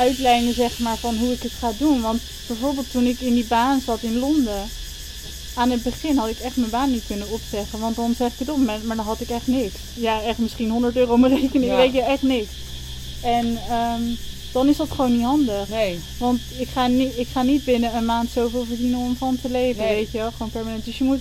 [0.00, 2.00] uitlijnen, zeg maar, van hoe ik het ga doen.
[2.00, 4.62] Want bijvoorbeeld toen ik in die baan zat in Londen,
[5.54, 7.80] aan het begin had ik echt mijn baan niet kunnen opzeggen.
[7.80, 9.74] Want dan zeg ik het op, maar maar dan had ik echt niks.
[9.94, 11.76] Ja, echt misschien 100 euro op mijn rekening, Ja.
[11.76, 12.50] weet je, echt niks.
[13.22, 14.02] En ehm,
[14.52, 15.68] dan is dat gewoon niet handig.
[15.68, 19.38] Nee, Want ik ga, niet, ik ga niet binnen een maand zoveel verdienen om van
[19.42, 19.94] te leven, Nee.
[19.94, 20.30] weet je wel.
[20.30, 20.84] Gewoon permanent.
[20.84, 21.20] Dus je moet,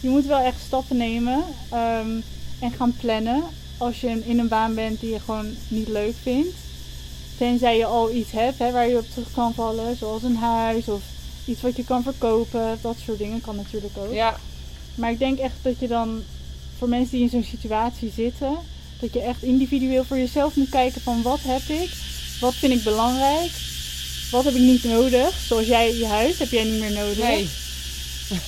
[0.00, 2.10] je moet wel echt stappen nemen ehm,
[2.58, 3.42] en gaan plannen
[3.78, 6.54] als je in een baan bent die je gewoon niet leuk vindt.
[7.38, 10.88] Tenzij je al iets hebt hè, waar je op terug kan vallen, zoals een huis
[10.88, 11.00] of
[11.44, 12.78] iets wat je kan verkopen.
[12.80, 14.12] Dat soort dingen kan natuurlijk ook.
[14.12, 14.36] ja,
[14.94, 16.22] Maar ik denk echt dat je dan,
[16.78, 18.56] voor mensen die in zo'n situatie zitten,
[19.00, 21.90] dat je echt individueel voor jezelf moet kijken van wat heb ik,
[22.40, 23.50] wat vind ik belangrijk,
[24.30, 25.38] wat heb ik niet nodig.
[25.46, 27.18] Zoals jij je huis heb jij niet meer nodig.
[27.22, 27.48] nee.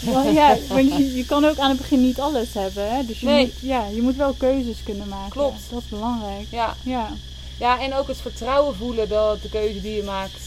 [0.05, 2.91] Want ja, want je, je kan ook aan het begin niet alles hebben.
[2.97, 3.07] Hè?
[3.07, 3.45] Dus je, Nee.
[3.45, 5.31] moet, ja, je moet wel keuzes kunnen maken.
[5.31, 5.61] Klopt.
[5.71, 6.47] Dat is belangrijk.
[6.51, 6.77] Ja.
[6.83, 7.11] Ja,
[7.61, 10.41] ja, en ook het vertrouwen voelen dat de keuze die je maakt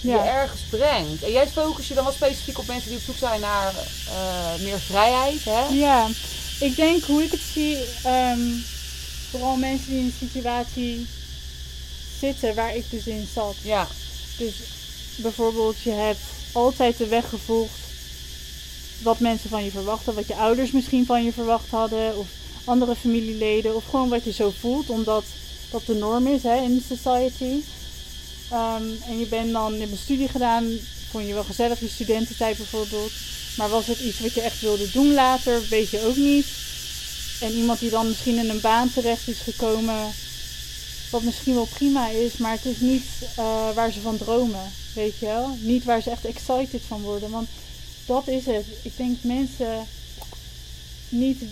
[0.00, 0.26] je ja.
[0.26, 1.22] ergens brengt.
[1.22, 3.74] En jij focus je dan wel specifiek op mensen die op zoek zijn naar
[4.08, 5.66] eh, meer vrijheid, hè?
[5.66, 6.08] ja.
[6.60, 8.40] Ik denk hoe ik het zie, ehm,
[9.30, 11.06] vooral mensen die in een situatie
[12.18, 13.56] zitten waar ik dus in zat.
[13.62, 13.86] Ja,
[14.38, 14.54] Dus
[15.16, 16.20] bijvoorbeeld, je hebt
[16.52, 17.78] altijd de weg gevolgd
[19.02, 22.26] wat mensen van je verwachten, wat je ouders misschien van je verwacht hadden, of
[22.68, 25.24] andere familieleden, of gewoon wat je zo voelt, omdat
[25.70, 27.62] dat de norm is hè, in society.
[28.50, 30.78] Ehm, en je bent dan, je hebt een studie gedaan,
[31.10, 33.12] vond je wel gezellig, je studententijd bijvoorbeeld.
[33.56, 36.46] Maar was het iets wat je echt wilde doen later, weet je ook niet.
[37.40, 40.12] En iemand die dan misschien in een baan terecht is gekomen,
[41.10, 43.04] wat misschien wel prima is, maar het is niet
[43.36, 45.56] eh, waar ze van dromen, weet je wel.
[45.60, 47.48] Niet waar ze echt excited van worden, want
[48.06, 48.64] dat is het.
[48.82, 49.86] Ik denk mensen
[51.08, 51.42] niet,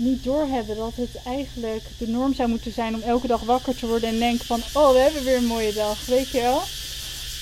[0.00, 3.86] niet doorhebben dat het eigenlijk de norm zou moeten zijn om elke dag wakker te
[3.86, 6.62] worden en denken van, oh, we hebben weer een mooie dag, weet je wel.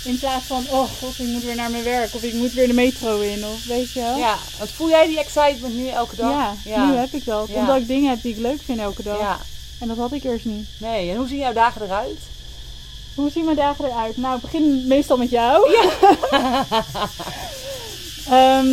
[0.05, 2.67] In plaats van, oh god, ik moet weer naar mijn werk of ik moet weer
[2.67, 4.17] de metro in, of weet je wel.
[4.17, 4.37] ja.
[4.59, 6.55] Want voel jij die excitement nu elke dag?
[6.65, 7.49] Ja, nu heb ik dat.
[7.49, 7.55] Ja.
[7.55, 9.19] Omdat ik dingen heb die ik leuk vind elke dag.
[9.19, 9.39] Ja,
[9.81, 10.69] En dat had ik eerst niet.
[10.79, 11.11] nee.
[11.11, 12.19] En hoe zien jouw dagen eruit?
[13.15, 14.17] Hoe zien mijn dagen eruit?
[14.17, 15.71] Nou, ik begin meestal met jou.
[18.29, 18.67] Ehm,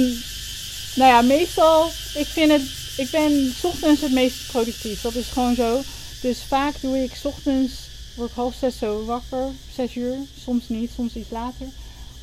[0.96, 2.62] nou ja, meestal, ik vind het,
[2.98, 5.02] ik ben ochtends het meest productief.
[5.02, 5.82] Dat is gewoon zo.
[6.22, 7.74] Dus vaak doe ik ochtends,
[8.16, 10.16] word ik half zes zo wakker, zes uur.
[10.44, 11.68] Soms niet, soms iets later.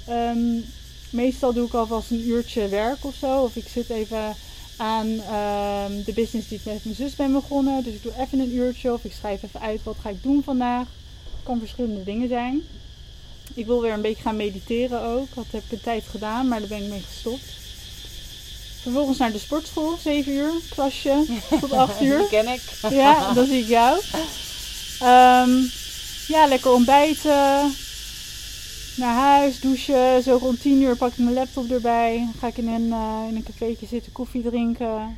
[0.06, 0.60] Ehm,
[1.10, 3.42] meestal doe ik alvast een uurtje werk of zo.
[3.42, 4.36] Of ik zit even
[4.76, 7.84] aan ehm, de business die ik met mijn zus ben begonnen.
[7.84, 10.42] Dus ik doe even een uurtje of ik schrijf even uit wat ga ik doen
[10.44, 10.86] vandaag.
[11.42, 12.62] kan verschillende dingen zijn.
[13.54, 15.34] Ik wil weer een beetje gaan mediteren ook.
[15.34, 17.61] Dat heb ik een tijd gedaan, maar daar ben ik mee gestopt.
[18.83, 21.24] Vervolgens naar de sportschool, 7 uur, klasje,
[21.61, 22.18] tot 8 uur.
[22.18, 22.61] Die ken ik.
[22.91, 24.01] Ja, dan zie ik jou.
[25.01, 25.51] Ehm,
[26.26, 27.72] ja, lekker ontbijten.
[28.97, 30.22] Naar huis, douchen.
[30.22, 32.16] Zo rond 10 uur pak ik mijn laptop erbij.
[32.16, 34.97] Dan ga ik in een, eh, in een cafeetje zitten, koffie drinken.
[34.97, 35.16] Een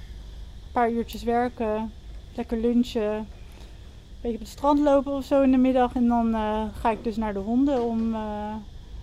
[0.73, 1.93] paar uurtjes werken.
[2.35, 3.13] Lekker lunchen.
[3.13, 3.27] Een
[4.21, 5.95] beetje op het strand lopen of zo in de middag.
[5.95, 8.55] En dan eh, ga ik dus naar de honden om eh,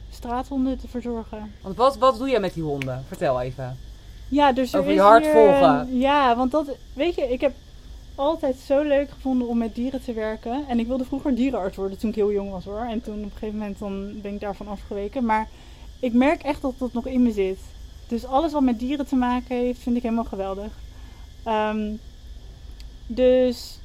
[0.09, 1.53] straathonden te verzorgen.
[1.61, 3.03] Want wat, wat doe jij met die honden?
[3.07, 3.77] Vertel even.
[4.31, 5.79] Ja, dus er Over is je hart volgen.
[5.91, 7.53] eh, ja, want dat, weet je, ik heb
[8.15, 10.63] altijd zo leuk gevonden om met dieren te werken.
[10.67, 12.79] En ik wilde vroeger dierenarts worden toen ik heel jong was hoor.
[12.89, 15.25] En toen op een gegeven moment dan ben ik daarvan afgeweken.
[15.25, 15.47] Maar
[15.99, 17.59] ik merk echt dat dat nog in me zit.
[18.07, 20.71] Dus alles wat met dieren te maken heeft, vind ik helemaal geweldig.
[21.43, 21.89] Ehm,
[23.07, 23.79] dus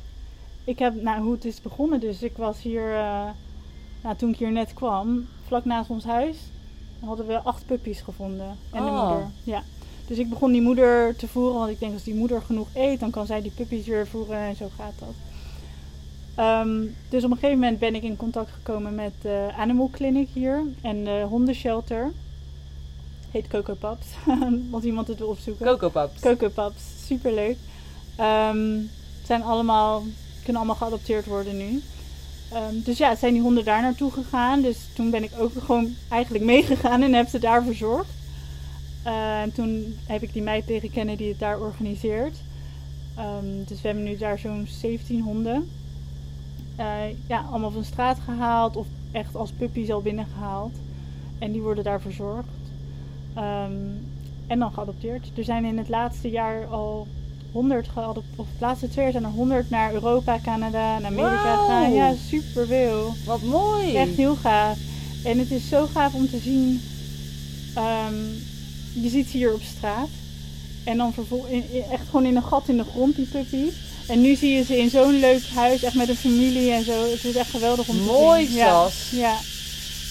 [0.65, 2.01] ik heb, nou hoe het is begonnen.
[2.01, 3.25] Dus ik was hier, eh,
[4.03, 6.37] nou, toen ik hier net kwam, vlak naast ons huis,
[7.05, 8.57] hadden we acht puppies gevonden.
[8.73, 9.09] En de Oh.
[9.09, 9.27] moeder.
[9.45, 9.63] Ja.
[10.07, 13.01] Dus ik begon die moeder te voeren, want ik denk als die moeder genoeg eet,
[13.01, 15.15] dan kan zij die puppies weer voeren en zo gaat dat.
[16.35, 20.29] Ehm, dus op een gegeven moment ben ik in contact gekomen met de Animal Clinic
[20.33, 22.13] hier en de hondenshelter.
[23.31, 24.07] Heet Coco Paps,
[24.71, 25.67] als iemand het wil opzoeken.
[25.67, 26.21] Coco Paps.
[26.21, 27.57] Coco Paps, superleuk.
[28.17, 30.03] Het zijn allemaal,
[30.43, 31.83] kunnen allemaal geadopteerd worden nu.
[32.53, 34.61] Ehm, dus ja, zijn die honden daar naartoe gegaan.
[34.63, 38.16] Dus toen ben ik ook gewoon eigenlijk meegegaan en heb ze daar verzorgd.
[39.07, 42.37] Uh, en toen heb ik die meid leren kennen die het daar organiseert.
[43.19, 45.69] Um, dus we hebben nu daar zo'n 17 honden.
[46.79, 46.85] Uh,
[47.27, 50.75] ja, allemaal van de straat gehaald of echt als puppies al binnengehaald.
[51.39, 52.49] En die worden daar verzorgd.
[53.37, 54.05] Um,
[54.47, 55.31] en dan geadopteerd.
[55.37, 57.07] Er zijn in het laatste jaar al
[57.53, 58.39] 100 geadopteerd.
[58.39, 61.61] Of de laatste twee jaar zijn er 100 naar Europa, Canada en Amerika Wow.
[61.61, 61.93] gegaan.
[61.93, 63.15] Ja, super veel.
[63.27, 63.97] Wat mooi.
[63.97, 64.79] Echt heel gaaf.
[65.25, 66.81] En het is zo gaaf om te zien.
[67.75, 68.15] ehm,
[69.03, 70.09] je ziet ze hier op straat.
[70.85, 73.73] En dan vervol- in, in- echt gewoon in een gat in de grond, die puppies.
[74.09, 77.11] En nu zie je ze in zo'n leuk huis, echt met een familie en zo.
[77.11, 78.55] Het is echt geweldig om te Mooi, zien.
[78.57, 78.67] Ja.
[78.69, 78.95] Sas.
[79.11, 79.37] Ja.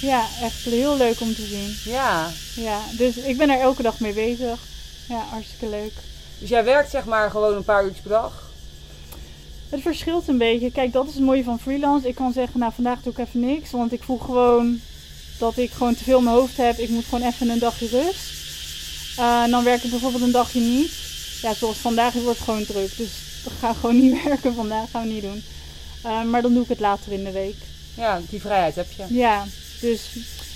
[0.01, 1.75] ja, echt heel leuk om te zien.
[1.93, 2.31] Ja.
[2.55, 4.59] Ja, dus ik ben er elke dag mee bezig.
[5.09, 5.93] Ja, hartstikke leuk.
[6.39, 8.49] Dus jij werkt zeg maar gewoon een paar uurtjes per dag.
[9.69, 10.71] Het verschilt een beetje.
[10.71, 12.07] Kijk, dat is het mooie van freelance.
[12.07, 13.71] Ik kan zeggen, nou vandaag doe ik even niks.
[13.71, 14.79] Want ik voel gewoon
[15.37, 16.77] dat ik gewoon te veel in mijn hoofd heb.
[16.77, 18.19] Ik moet gewoon even een dagje rust.
[19.17, 20.91] Eh, en dan werk ik bijvoorbeeld een dagje niet.
[21.41, 22.97] Ja, zoals vandaag het wordt gewoon druk.
[22.97, 23.09] Dus
[23.43, 24.89] we gaan gewoon niet werken vandaag.
[24.91, 25.43] Gaan we niet doen.
[26.03, 27.55] Eh, maar dan doe ik het later in de week.
[27.93, 29.05] Ja, die vrijheid heb je.
[29.09, 29.45] Ja,
[29.79, 30.01] dus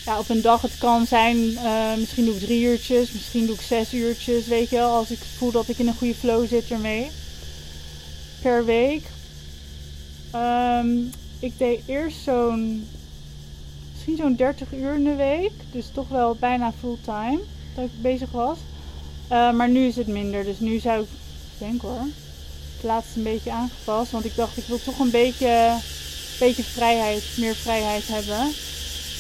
[0.06, 3.56] ja, op een dag het kan zijn, eh, misschien doe ik drie uurtjes, misschien doe
[3.56, 6.48] ik zes uurtjes, weet je wel, als ik voel dat ik in een goede flow
[6.48, 7.12] zit ermee.
[8.42, 9.04] Per week.
[10.32, 10.88] Ehm,
[11.40, 12.88] ik deed eerst zo'n,
[13.92, 17.40] misschien zo'n 30 uur in de week, dus toch wel bijna fulltime
[17.76, 18.58] dat ik bezig was.
[19.28, 21.08] Eh, maar nu is het minder, dus nu zou ik,
[21.58, 22.02] denk hoor,
[22.76, 25.78] het laatst een beetje aangepast, want ik dacht ik wil toch een beetje
[26.40, 28.54] beetje vrijheid, meer vrijheid hebben.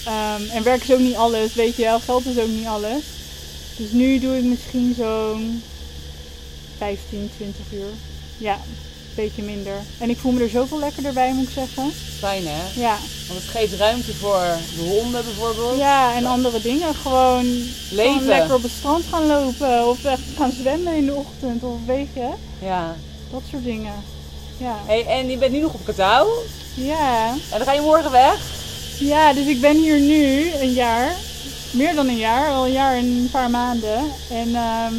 [0.05, 1.99] Ehm, en werk is ook niet alles, weet je wel.
[1.99, 3.03] Geld is ook niet alles.
[3.77, 5.63] Dus nu doe ik misschien zo'n
[6.77, 7.89] 15, 20 uur.
[8.37, 8.57] Ja,
[9.21, 9.73] beetje minder.
[9.97, 11.91] En ik voel me er zoveel lekkerder bij, moet ik zeggen.
[12.19, 12.81] Fijn hè?
[12.81, 12.97] Ja,
[13.27, 14.45] Want het geeft ruimte voor
[14.77, 15.77] de honden bijvoorbeeld.
[15.77, 16.95] ja en andere dingen.
[16.95, 17.45] Gewoon,
[17.91, 18.13] Leven.
[18.13, 19.87] gewoon lekker op het strand gaan lopen.
[19.87, 21.63] Of echt gaan zwemmen in de ochtend.
[21.63, 22.27] Of weet je,
[22.61, 22.95] Ja.
[23.31, 23.93] dat soort dingen.
[24.57, 24.75] Ja.
[24.85, 26.27] Hey, en je bent nu nog op Katouw.
[26.73, 27.27] Ja.
[27.29, 28.37] En dan ga je morgen weg.
[28.99, 31.15] Ja, dus ik ben hier nu een jaar.
[31.71, 33.99] Meer dan een jaar, al een jaar en een paar maanden.
[34.31, 34.93] En ehm,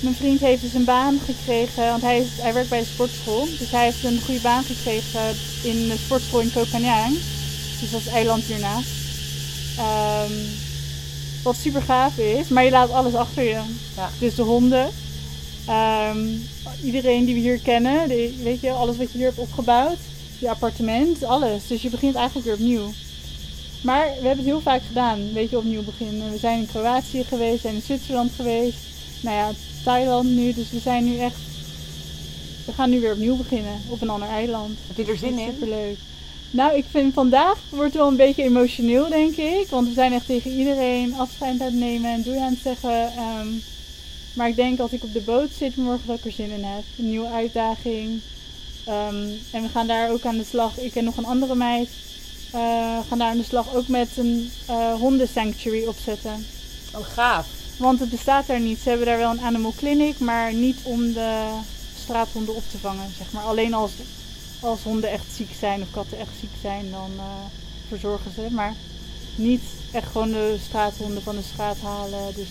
[0.00, 3.44] mijn vriend heeft dus een baan gekregen, want hij, is, hij werkt bij de sportschool.
[3.58, 5.20] Dus hij heeft een goede baan gekregen
[5.62, 7.12] in de sportschool in Koh Phangan.
[7.80, 8.88] Dus dat is het eiland hiernaast.
[9.78, 10.32] Ehm,
[11.42, 13.60] wat super gaaf is, maar je laat alles achter je.
[13.96, 14.10] Ja.
[14.18, 14.88] Dus de honden.
[15.66, 16.26] ehm,
[16.84, 19.96] iedereen die we hier kennen, de- weet je, alles wat je hier hebt opgebouwd
[20.38, 21.66] je appartement, alles.
[21.66, 22.92] Dus je begint eigenlijk weer opnieuw.
[23.82, 26.30] Maar we hebben het heel vaak gedaan, weet je, opnieuw beginnen.
[26.32, 28.76] We zijn in Kroatië geweest, zijn in Zwitserland geweest.
[29.20, 29.50] Nou ja,
[29.88, 30.52] Thailand nu.
[30.52, 31.36] Dus we zijn nu echt...
[32.66, 34.78] We gaan nu weer opnieuw beginnen, op een ander eiland.
[34.86, 35.52] Heb je er zin in?
[35.52, 35.96] Superleuk.
[36.50, 39.66] Nou, ik vind vandaag wordt wel een beetje emotioneel, denk ik.
[39.68, 43.12] Want we zijn echt tegen iedereen afscheid aan het nemen en doei aan het zeggen.
[43.16, 43.46] Ehm,
[44.32, 46.64] maar ik denk als ik op de boot zit morgen dat ik er zin in
[46.64, 46.84] heb.
[46.98, 48.20] Een nieuwe uitdaging.
[48.84, 50.78] Ehm, en we gaan daar ook aan de slag.
[50.78, 51.88] Ik en nog een andere meid
[52.52, 56.46] eh, gaan daar aan de slag ook met een eh hondensanctuary opzetten.
[56.94, 57.57] Oh, gaaf.
[57.78, 58.78] Want het bestaat daar niet.
[58.78, 61.44] Ze hebben daar wel een animal clinic, maar niet om de
[61.98, 63.10] straathonden op te vangen.
[63.16, 63.42] Zeg maar.
[63.42, 63.90] Alleen als,
[64.60, 67.24] als honden echt ziek zijn of katten echt ziek zijn, dan eh,
[67.88, 68.46] verzorgen ze.
[68.50, 68.74] Maar
[69.34, 69.62] niet
[69.92, 72.34] echt gewoon de straathonden van de straat halen.
[72.34, 72.48] Dus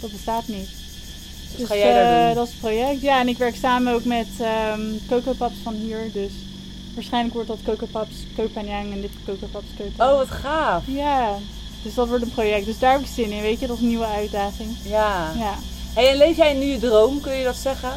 [0.00, 0.68] dat bestaat niet.
[1.56, 2.34] Dus ga jij daar eh, doen?
[2.34, 3.00] Dat is het project.
[3.00, 4.28] Ja, en ik werk samen ook met
[5.38, 6.12] Paps van hier.
[6.12, 6.32] Dus
[6.94, 10.10] waarschijnlijk wordt dat Coco Paps Kopanjang en dit Coco Paps Kopanjang.
[10.10, 10.82] Oh, wat gaaf.
[10.86, 11.38] Ja,
[11.82, 12.64] dus dat wordt een project.
[12.66, 13.66] Dus daar heb ik zin in, weet je.
[13.66, 14.68] Dat is een nieuwe uitdaging.
[14.84, 15.32] Ja.
[15.38, 15.54] Ja,
[15.94, 17.20] Hey, en leef jij nu je droom?
[17.20, 17.90] Kun je dat zeggen?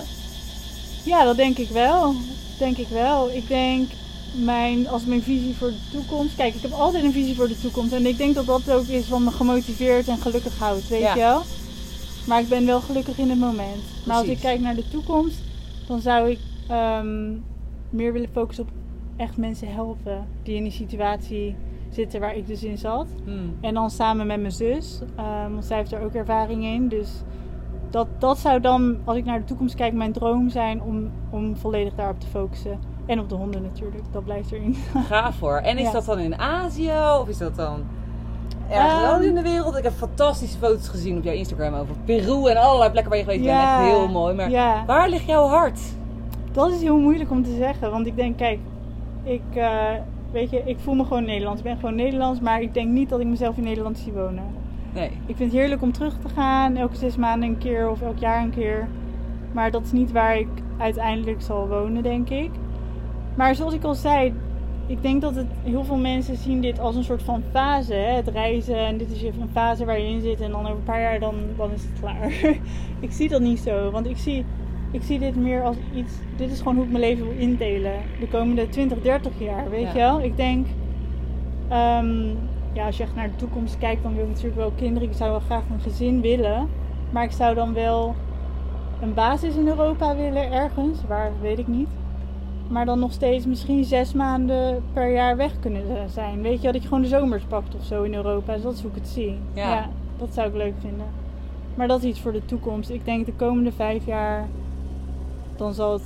[1.03, 2.15] ja dat denk ik wel.
[2.57, 3.29] Denk ik wel.
[3.31, 3.89] Ik denk,
[4.35, 6.35] mijn, als mijn visie voor de toekomst...
[6.35, 7.93] Kijk, ik heb altijd een visie voor de toekomst.
[7.93, 11.13] En ik denk dat dat ook is wat me gemotiveerd en gelukkig houdt, weet Ja.
[11.13, 11.41] je wel.
[12.27, 13.81] Maar ik ben wel gelukkig in het moment.
[14.05, 15.37] Maar als ik kijk naar de toekomst,
[15.87, 17.31] dan zou ik ehm,
[17.89, 18.69] meer willen focussen op
[19.17, 20.27] echt mensen helpen.
[20.43, 21.55] Die in die situatie
[21.93, 23.07] zitten waar ik dus in zat.
[23.23, 23.55] Hmm.
[23.61, 24.99] En dan samen met mijn zus.
[25.15, 26.87] ehm, want zij heeft er ook ervaring in.
[26.87, 27.09] Dus
[27.89, 31.55] dat, dat zou dan, als ik naar de toekomst kijk, mijn droom zijn om, om
[31.57, 32.79] volledig daarop te focussen.
[33.05, 34.75] En op de honden natuurlijk, dat blijft erin.
[35.09, 35.57] Gaaf hoor.
[35.57, 35.91] En is Ja.
[35.91, 36.91] dat dan in Azië
[37.21, 37.83] of is dat dan
[38.69, 39.21] ergens Ehm.
[39.21, 39.77] in de wereld?
[39.77, 43.25] Ik heb fantastische foto's gezien op jouw Instagram over Peru en allerlei plekken waar je
[43.25, 43.61] geweest bent.
[43.61, 44.33] Echt heel mooi.
[44.35, 45.79] Maar waar ligt jouw hart?
[46.51, 47.91] dat is heel moeilijk om te zeggen.
[47.91, 48.59] Want ik denk, kijk,
[49.23, 49.89] ik, eh,
[50.33, 51.59] weet je, ik voel me gewoon Nederlands.
[51.59, 54.43] Ik ben gewoon Nederlands, maar ik denk niet dat ik mezelf in Nederland zie wonen.
[54.93, 55.09] Nee.
[55.25, 58.17] Ik vind het heerlijk om terug te gaan, elke zes maanden een keer of elk
[58.17, 58.87] jaar een keer.
[59.51, 62.49] Maar dat is niet waar ik uiteindelijk zal wonen, denk ik.
[63.35, 64.33] Maar zoals ik al zei,
[64.87, 67.93] ik denk dat het, heel veel mensen zien dit als een soort van fase.
[67.93, 68.11] Hè?
[68.15, 70.71] Het reizen en dit is je- een fase waar je in zit en dan over
[70.75, 72.31] een paar jaar dan, dan is het klaar.
[73.05, 74.45] ik zie dat niet zo, want ik zie,
[74.93, 76.13] ik zie dit meer als iets...
[76.37, 77.93] Dit is gewoon hoe ik mijn leven wil indelen.
[78.19, 79.87] De komende 20, 30 jaar, weet Ja.
[79.91, 80.21] je wel?
[80.21, 80.67] Ik denk...
[81.69, 82.27] ehm,
[82.73, 85.09] ja, als je echt naar de toekomst kijkt, dan wil ik natuurlijk wel kinderen.
[85.09, 86.67] Ik zou wel graag een gezin willen.
[87.11, 88.15] Maar ik zou dan wel
[89.01, 90.97] een basis in Europa willen, ergens.
[91.07, 91.87] Waar, weet ik niet.
[92.69, 96.41] Maar dan nog steeds misschien zes maanden per jaar weg kunnen zijn.
[96.41, 98.53] Weet je, dat je gewoon de zomers pakt of zo in Europa.
[98.53, 99.37] Dus dat is hoe ik het zie.
[99.53, 99.89] Ja.
[100.17, 101.05] dat zou ik leuk vinden.
[101.75, 102.89] Maar dat is iets voor de toekomst.
[102.89, 104.47] Ik denk de komende vijf jaar,
[105.57, 106.01] dan zal het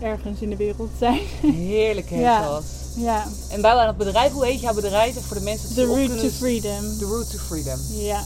[0.00, 1.20] ergens in de wereld zijn.
[1.42, 2.60] Heerlijk hè, Ja.
[2.96, 5.16] Ja, En bouw aan het bedrijf, hoe heet jouw bedrijf?
[5.16, 6.98] En voor de mensen the die route kunnen- to freedom.
[6.98, 7.78] The Route to Freedom.
[7.90, 8.20] Ja,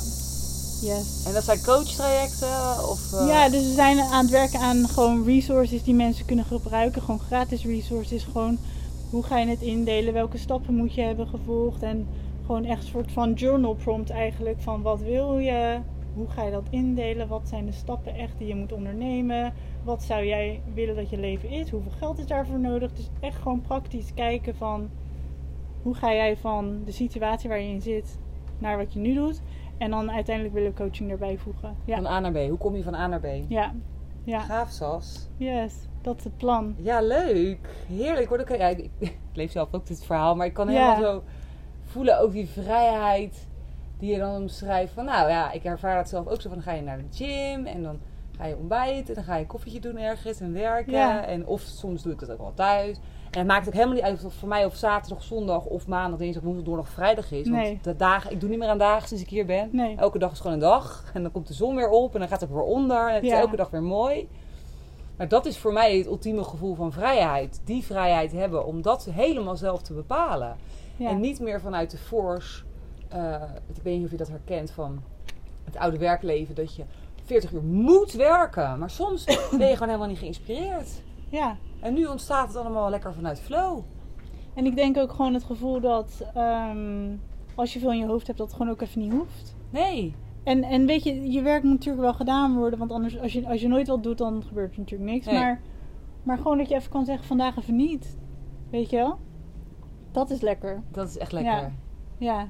[0.80, 1.24] yes.
[1.26, 2.88] En dat zijn coachtrajecten?
[2.90, 6.44] Of, eh, Ja, dus we zijn aan het werken aan gewoon resources die mensen kunnen
[6.44, 7.02] gebruiken.
[7.02, 8.22] Gewoon gratis resources.
[8.32, 8.58] Gewoon
[9.10, 10.12] hoe ga je het indelen?
[10.12, 11.82] Welke stappen moet je hebben gevolgd?
[11.82, 12.06] En
[12.46, 14.56] gewoon echt een soort van journal prompt eigenlijk.
[14.60, 15.78] Van wat wil je?
[16.18, 17.28] Hoe ga je dat indelen?
[17.28, 19.52] Wat zijn de stappen echt die je moet ondernemen?
[19.84, 21.70] Wat zou jij willen dat je leven is?
[21.70, 22.92] Hoeveel geld is daarvoor nodig?
[22.92, 24.88] Dus echt gewoon praktisch kijken van
[25.82, 28.18] hoe ga jij van de situatie waar je in zit
[28.58, 29.40] naar wat je nu doet.
[29.78, 31.76] En dan uiteindelijk willen we coaching erbij voegen.
[31.84, 31.96] Ja.
[31.96, 32.36] Van A naar B.
[32.48, 33.26] Hoe kom je van A naar B?
[33.48, 33.74] Ja,
[34.24, 35.28] ja, Gaaf, Sas.
[35.36, 36.74] yes, dat is het plan.
[36.78, 37.58] Ja, leuk.
[37.88, 38.32] Heerlijk.
[38.32, 40.94] Ook, ja, ik, ik leef zelf ook dit verhaal, maar ik kan Ja.
[40.94, 41.22] helemaal zo
[41.84, 43.47] voelen ook die vrijheid
[43.98, 44.92] die je dan omschrijft.
[44.92, 47.24] Van nou ja, ik ervaar dat zelf ook zo van dan ga je naar de
[47.24, 47.98] gym en dan
[48.36, 50.92] ga je ontbijten, dan ga je een koffietje doen ergens en werken.
[50.92, 51.24] Ja.
[51.24, 52.96] En of soms doe ik dat ook wel thuis.
[53.30, 55.86] En het maakt ook helemaal niet uit of het voor mij of zaterdag, zondag of
[55.86, 57.48] maandag, dinsdag, woensdag, donderdag, vrijdag is.
[57.48, 59.68] Want de dagen, ik doe niet meer aan dagen sinds ik hier ben.
[59.72, 59.96] Nee.
[59.96, 61.10] Elke dag is gewoon een dag.
[61.14, 63.08] En dan komt de zon weer op en dan gaat het weer onder.
[63.08, 64.28] En het is elke dag weer mooi.
[65.16, 67.60] Maar dat is voor mij het ultieme gevoel van vrijheid.
[67.64, 70.56] Die vrijheid hebben om dat helemaal zelf te bepalen.
[70.96, 71.08] Ja.
[71.08, 72.62] En niet meer vanuit de force.
[73.08, 73.42] Eh,
[73.74, 75.00] ik weet niet of je dat herkent van
[75.64, 76.54] het oude werkleven.
[76.54, 76.84] Dat je
[77.24, 78.78] 40 uur moet werken.
[78.78, 81.02] Maar soms ben je gewoon helemaal niet geïnspireerd.
[81.28, 83.80] ja, En nu ontstaat het allemaal lekker vanuit flow.
[84.54, 87.14] en ik denk ook gewoon het gevoel dat ehm,
[87.54, 89.56] als je veel in je hoofd hebt, dat het gewoon ook even niet hoeft.
[89.70, 90.14] Nee.
[90.44, 93.48] En, en weet je, je werk moet natuurlijk wel gedaan worden, want anders, als je,
[93.48, 95.26] als je nooit wat doet, dan gebeurt er natuurlijk niks.
[95.26, 95.34] Nee.
[95.38, 95.60] Maar,
[96.22, 98.18] maar gewoon dat je even kan zeggen, vandaag even niet.
[98.70, 99.18] Weet je wel?
[100.12, 100.82] Dat is lekker.
[100.90, 101.52] Dat is echt lekker.
[101.52, 101.72] Ja.
[102.18, 102.48] Ja.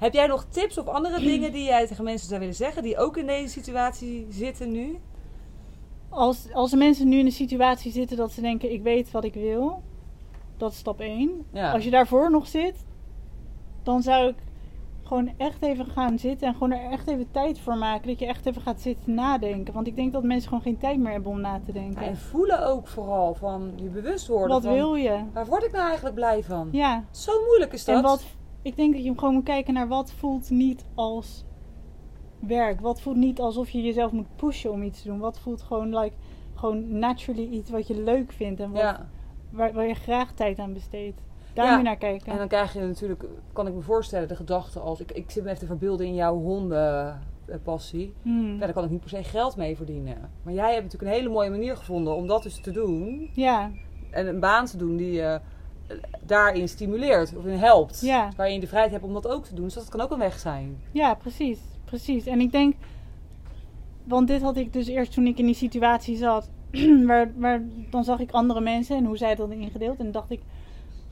[0.00, 2.82] Heb jij nog tips of andere dingen die jij tegen mensen zou willen zeggen?
[2.82, 4.98] Die ook in deze situatie zitten nu?
[6.08, 9.24] Als, als de mensen nu in de situatie zitten dat ze denken, ik weet wat
[9.24, 9.82] ik wil.
[10.56, 11.44] Dat is stap 1.
[11.52, 11.72] Ja.
[11.72, 12.84] Als je daarvoor nog zit,
[13.82, 14.34] dan zou ik
[15.02, 18.08] gewoon echt even gaan zitten en gewoon er echt even tijd voor maken.
[18.08, 19.74] Dat je echt even gaat zitten nadenken.
[19.74, 22.02] Want ik denk dat mensen gewoon geen tijd meer hebben om na te denken.
[22.02, 24.48] En voelen ook vooral van je bewust worden.
[24.48, 25.24] wat van, wil je?
[25.32, 26.68] Waar word ik nou eigenlijk blij van?
[26.72, 27.04] Ja.
[27.10, 27.96] Zo moeilijk is dat.
[27.96, 28.24] En wat,
[28.62, 31.44] ik denk dat je gewoon moet kijken naar wat voelt niet als
[32.38, 32.80] werk.
[32.80, 35.18] Wat voelt niet alsof je jezelf moet pushen om iets te doen.
[35.18, 36.14] Wat voelt gewoon like,
[36.54, 38.60] gewoon naturally iets wat je leuk vindt.
[38.60, 39.08] En wat, ja.
[39.50, 41.20] waar, waar je graag tijd aan besteedt.
[41.54, 41.70] Daar Ja.
[41.70, 42.32] moet je naar kijken.
[42.32, 45.00] En dan krijg je natuurlijk, kan ik me voorstellen, de gedachte als...
[45.00, 48.14] Ik, ik zit me even te verbeelden in jouw hondenpassie.
[48.22, 48.52] Hmm.
[48.52, 50.30] Ja, daar kan ik niet per se geld mee verdienen.
[50.42, 53.30] Maar jij hebt natuurlijk een hele mooie manier gevonden om dat dus te doen.
[53.34, 53.70] Ja,
[54.10, 55.40] En een baan te doen die je eh,
[56.22, 58.00] daarin stimuleert of in helpt.
[58.00, 58.28] Ja.
[58.36, 59.64] Waar je de vrijheid hebt om dat ook te doen.
[59.64, 60.76] Dus dat kan ook een weg zijn.
[60.92, 61.58] ja, precies.
[61.84, 62.26] Precies.
[62.26, 62.74] En ik denk,
[64.04, 66.48] want dit had ik dus eerst toen ik in die situatie zat.
[67.06, 69.98] waar, waar, dan zag ik andere mensen en hoe zij dat hadden ingedeeld.
[69.98, 70.40] En dacht ik,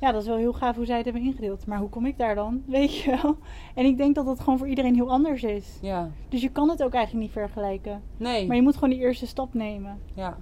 [0.01, 1.67] ja, dat is wel heel gaaf hoe zij het hebben ingedeeld.
[1.67, 2.63] Maar hoe kom ik daar dan?
[2.67, 3.37] Weet je wel?
[3.75, 5.79] En ik denk dat dat gewoon voor iedereen heel anders is.
[5.81, 6.11] Ja.
[6.29, 8.03] Dus je kan het ook eigenlijk niet vergelijken.
[8.17, 8.47] Nee.
[8.47, 9.99] Maar je moet gewoon die eerste stap nemen.
[10.15, 10.37] Ja.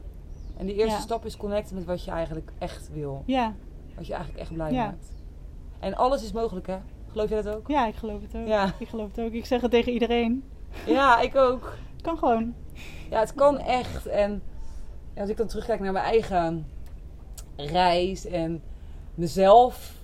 [0.57, 1.01] En die eerste Ja.
[1.01, 3.22] stap is connecten met wat je eigenlijk echt wil.
[3.26, 3.55] Ja,
[3.97, 4.85] Wat je eigenlijk echt blij Ja.
[4.85, 5.13] maakt.
[5.79, 6.77] En alles is mogelijk, hè?
[7.11, 7.69] Geloof je dat ook?
[7.69, 8.47] ja, ik geloof het ook.
[8.47, 8.73] Ja.
[8.79, 9.33] Ik geloof het ook.
[9.33, 10.45] Ik zeg het tegen iedereen.
[10.87, 11.77] Ja, ik ook.
[11.93, 12.55] Het kan gewoon.
[13.11, 14.07] Ja, het kan echt.
[14.07, 14.43] En
[15.17, 16.67] als ik dan terugkijk naar mijn eigen
[17.57, 18.63] reis en
[19.15, 19.95] mezelf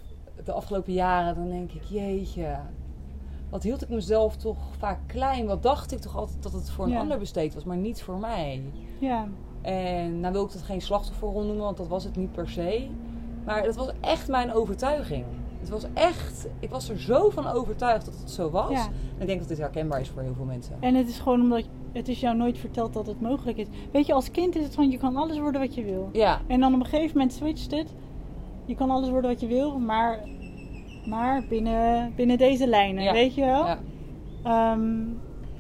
[0.45, 2.57] de afgelopen jaren, dan denk ik, jeetje,
[3.51, 5.47] wat hield ik mezelf toch vaak klein?
[5.47, 6.99] Wat dacht ik toch altijd dat het voor een Ja.
[6.99, 8.63] ander besteed was, maar niet voor mij?
[8.99, 9.27] Ja,
[9.63, 12.89] En nou wil ik dat geen slachtofferrol noemen, want dat was het niet per se.
[13.45, 15.25] Maar dat was echt mijn overtuiging.
[15.61, 18.71] Het was echt, ik was er zo van overtuigd dat het zo was.
[18.71, 18.85] Ja.
[18.87, 20.77] En ik denk dat dit herkenbaar is voor heel veel mensen.
[20.81, 23.67] en het is gewoon omdat het is jou nooit verteld dat het mogelijk is.
[23.93, 26.09] Weet je, als kind is het gewoon, je kan alles worden wat je wil.
[26.13, 27.95] Ja, En dan op een gegeven moment switcht het.
[28.65, 30.19] Je kan alles worden wat je wil, maar,
[31.07, 33.13] maar binnen, binnen deze lijnen, Ja.
[33.13, 33.65] weet je wel?
[33.67, 33.79] ja,
[34.43, 34.81] Ehm,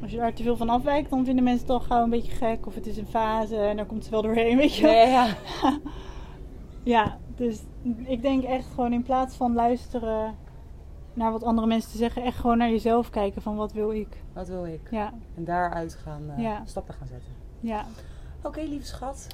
[0.02, 2.32] als je daar te veel van afwijkt, dan vinden mensen het al gauw een beetje
[2.32, 2.66] gek.
[2.66, 4.92] Of het is een fase en daar komt ze wel doorheen, weet je wel?
[4.92, 5.26] nee, ja.
[6.82, 7.58] Ja, Dus
[8.04, 10.34] ik denk echt gewoon in plaats van luisteren
[11.14, 14.08] naar wat andere mensen te zeggen, echt gewoon naar jezelf kijken van wat wil ik.
[14.32, 14.80] Wat wil ik?
[14.90, 16.62] Ja, En daaruit gaan eh, Ja.
[16.64, 17.32] stappen gaan zetten.
[17.60, 17.84] ja.
[18.42, 19.26] Oké, lieve schat.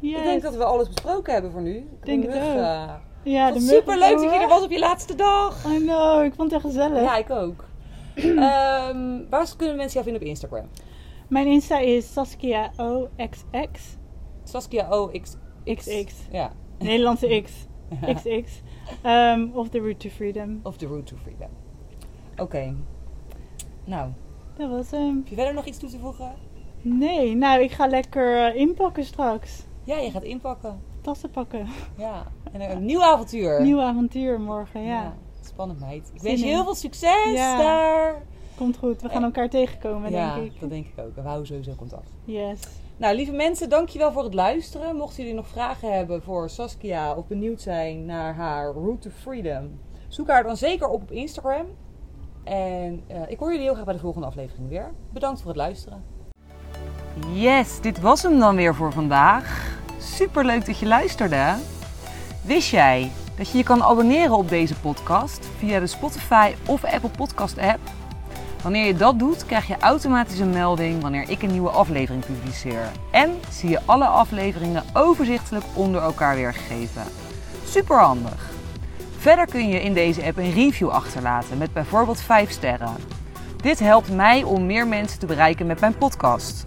[0.00, 0.18] Yes.
[0.18, 1.76] Ik denk dat we alles besproken hebben voor nu.
[1.76, 2.42] Ik Denk het ook.
[2.42, 5.64] Ja, ja, de super leuk dat je er was op je laatste dag.
[5.66, 7.02] I know, ik vond het echt gezellig.
[7.02, 7.64] Ja, ik ook.
[8.14, 10.66] Ehm, waar kunnen mensen jou vinden op Instagram?
[11.28, 13.96] Mijn Insta is Saskia OXX.
[14.44, 15.36] Saskia OX.
[15.64, 16.14] XX.
[16.30, 16.52] Ja.
[16.78, 17.52] Nederlandse X.
[18.14, 18.62] XX.
[19.06, 20.60] Um, of The Route to Freedom.
[20.62, 21.48] Of The Route to Freedom.
[22.36, 22.74] Oké.
[23.84, 24.10] Nou,
[24.56, 25.16] Dat was hem.
[25.16, 26.34] heb je verder nog iets toe te voegen?
[26.82, 29.62] Nee, nou, ik ga lekker eh, inpakken straks.
[29.84, 30.80] Ja, je gaat inpakken.
[31.00, 31.66] Tassen pakken.
[31.96, 32.26] Ja.
[32.52, 33.62] En een nieuw avontuur.
[33.62, 35.14] Nieuw avontuur morgen, ja.
[35.40, 36.10] Spannend meid.
[36.14, 37.58] Ik wens je heel veel succes Ja.
[37.58, 38.22] daar.
[38.56, 40.60] Komt goed, we gaan elkaar tegenkomen, ja, denk ik.
[40.60, 41.16] dat denk ik ook.
[41.16, 42.10] En we houden sowieso contact.
[42.24, 42.60] Yes.
[42.98, 44.96] Nou, lieve mensen, dankjewel voor het luisteren.
[44.96, 49.80] Mochten jullie nog vragen hebben voor Saskia of benieuwd zijn naar haar Route to Freedom,
[50.08, 51.66] zoek haar dan zeker op op Instagram.
[52.44, 54.92] En eh, ik hoor jullie heel graag bij de volgende aflevering weer.
[55.12, 56.04] Bedankt voor het luisteren.
[57.32, 59.78] Yes, dit was hem dan weer voor vandaag.
[59.98, 61.54] Super leuk dat je luisterde.
[62.42, 67.10] Wist jij dat je je kan abonneren op deze podcast via de Spotify of Apple
[67.10, 67.95] Podcast app?
[68.62, 72.90] Wanneer je dat doet, krijg je automatisch een melding wanneer ik een nieuwe aflevering publiceer.
[73.10, 77.02] En zie je alle afleveringen overzichtelijk onder elkaar weergegeven.
[77.64, 78.50] Super handig.
[79.18, 82.94] Verder kun je in deze app een review achterlaten met bijvoorbeeld 5 sterren.
[83.56, 86.66] Dit helpt mij om meer mensen te bereiken met mijn podcast.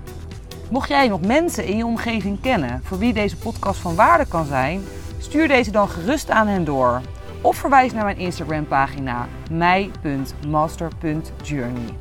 [0.69, 4.45] Mocht jij nog mensen in je omgeving kennen voor wie deze podcast van waarde kan
[4.45, 4.83] zijn,
[5.19, 7.01] stuur deze dan gerust aan hen door.
[7.41, 11.97] Of verwijs naar mijn Instagram pagina mij.master.journey.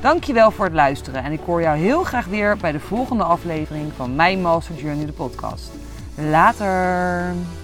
[0.00, 3.92] Dankjewel voor het luisteren en ik hoor jou heel graag weer bij de volgende aflevering
[3.96, 5.70] van My Master Journey de podcast.
[6.14, 7.61] Later!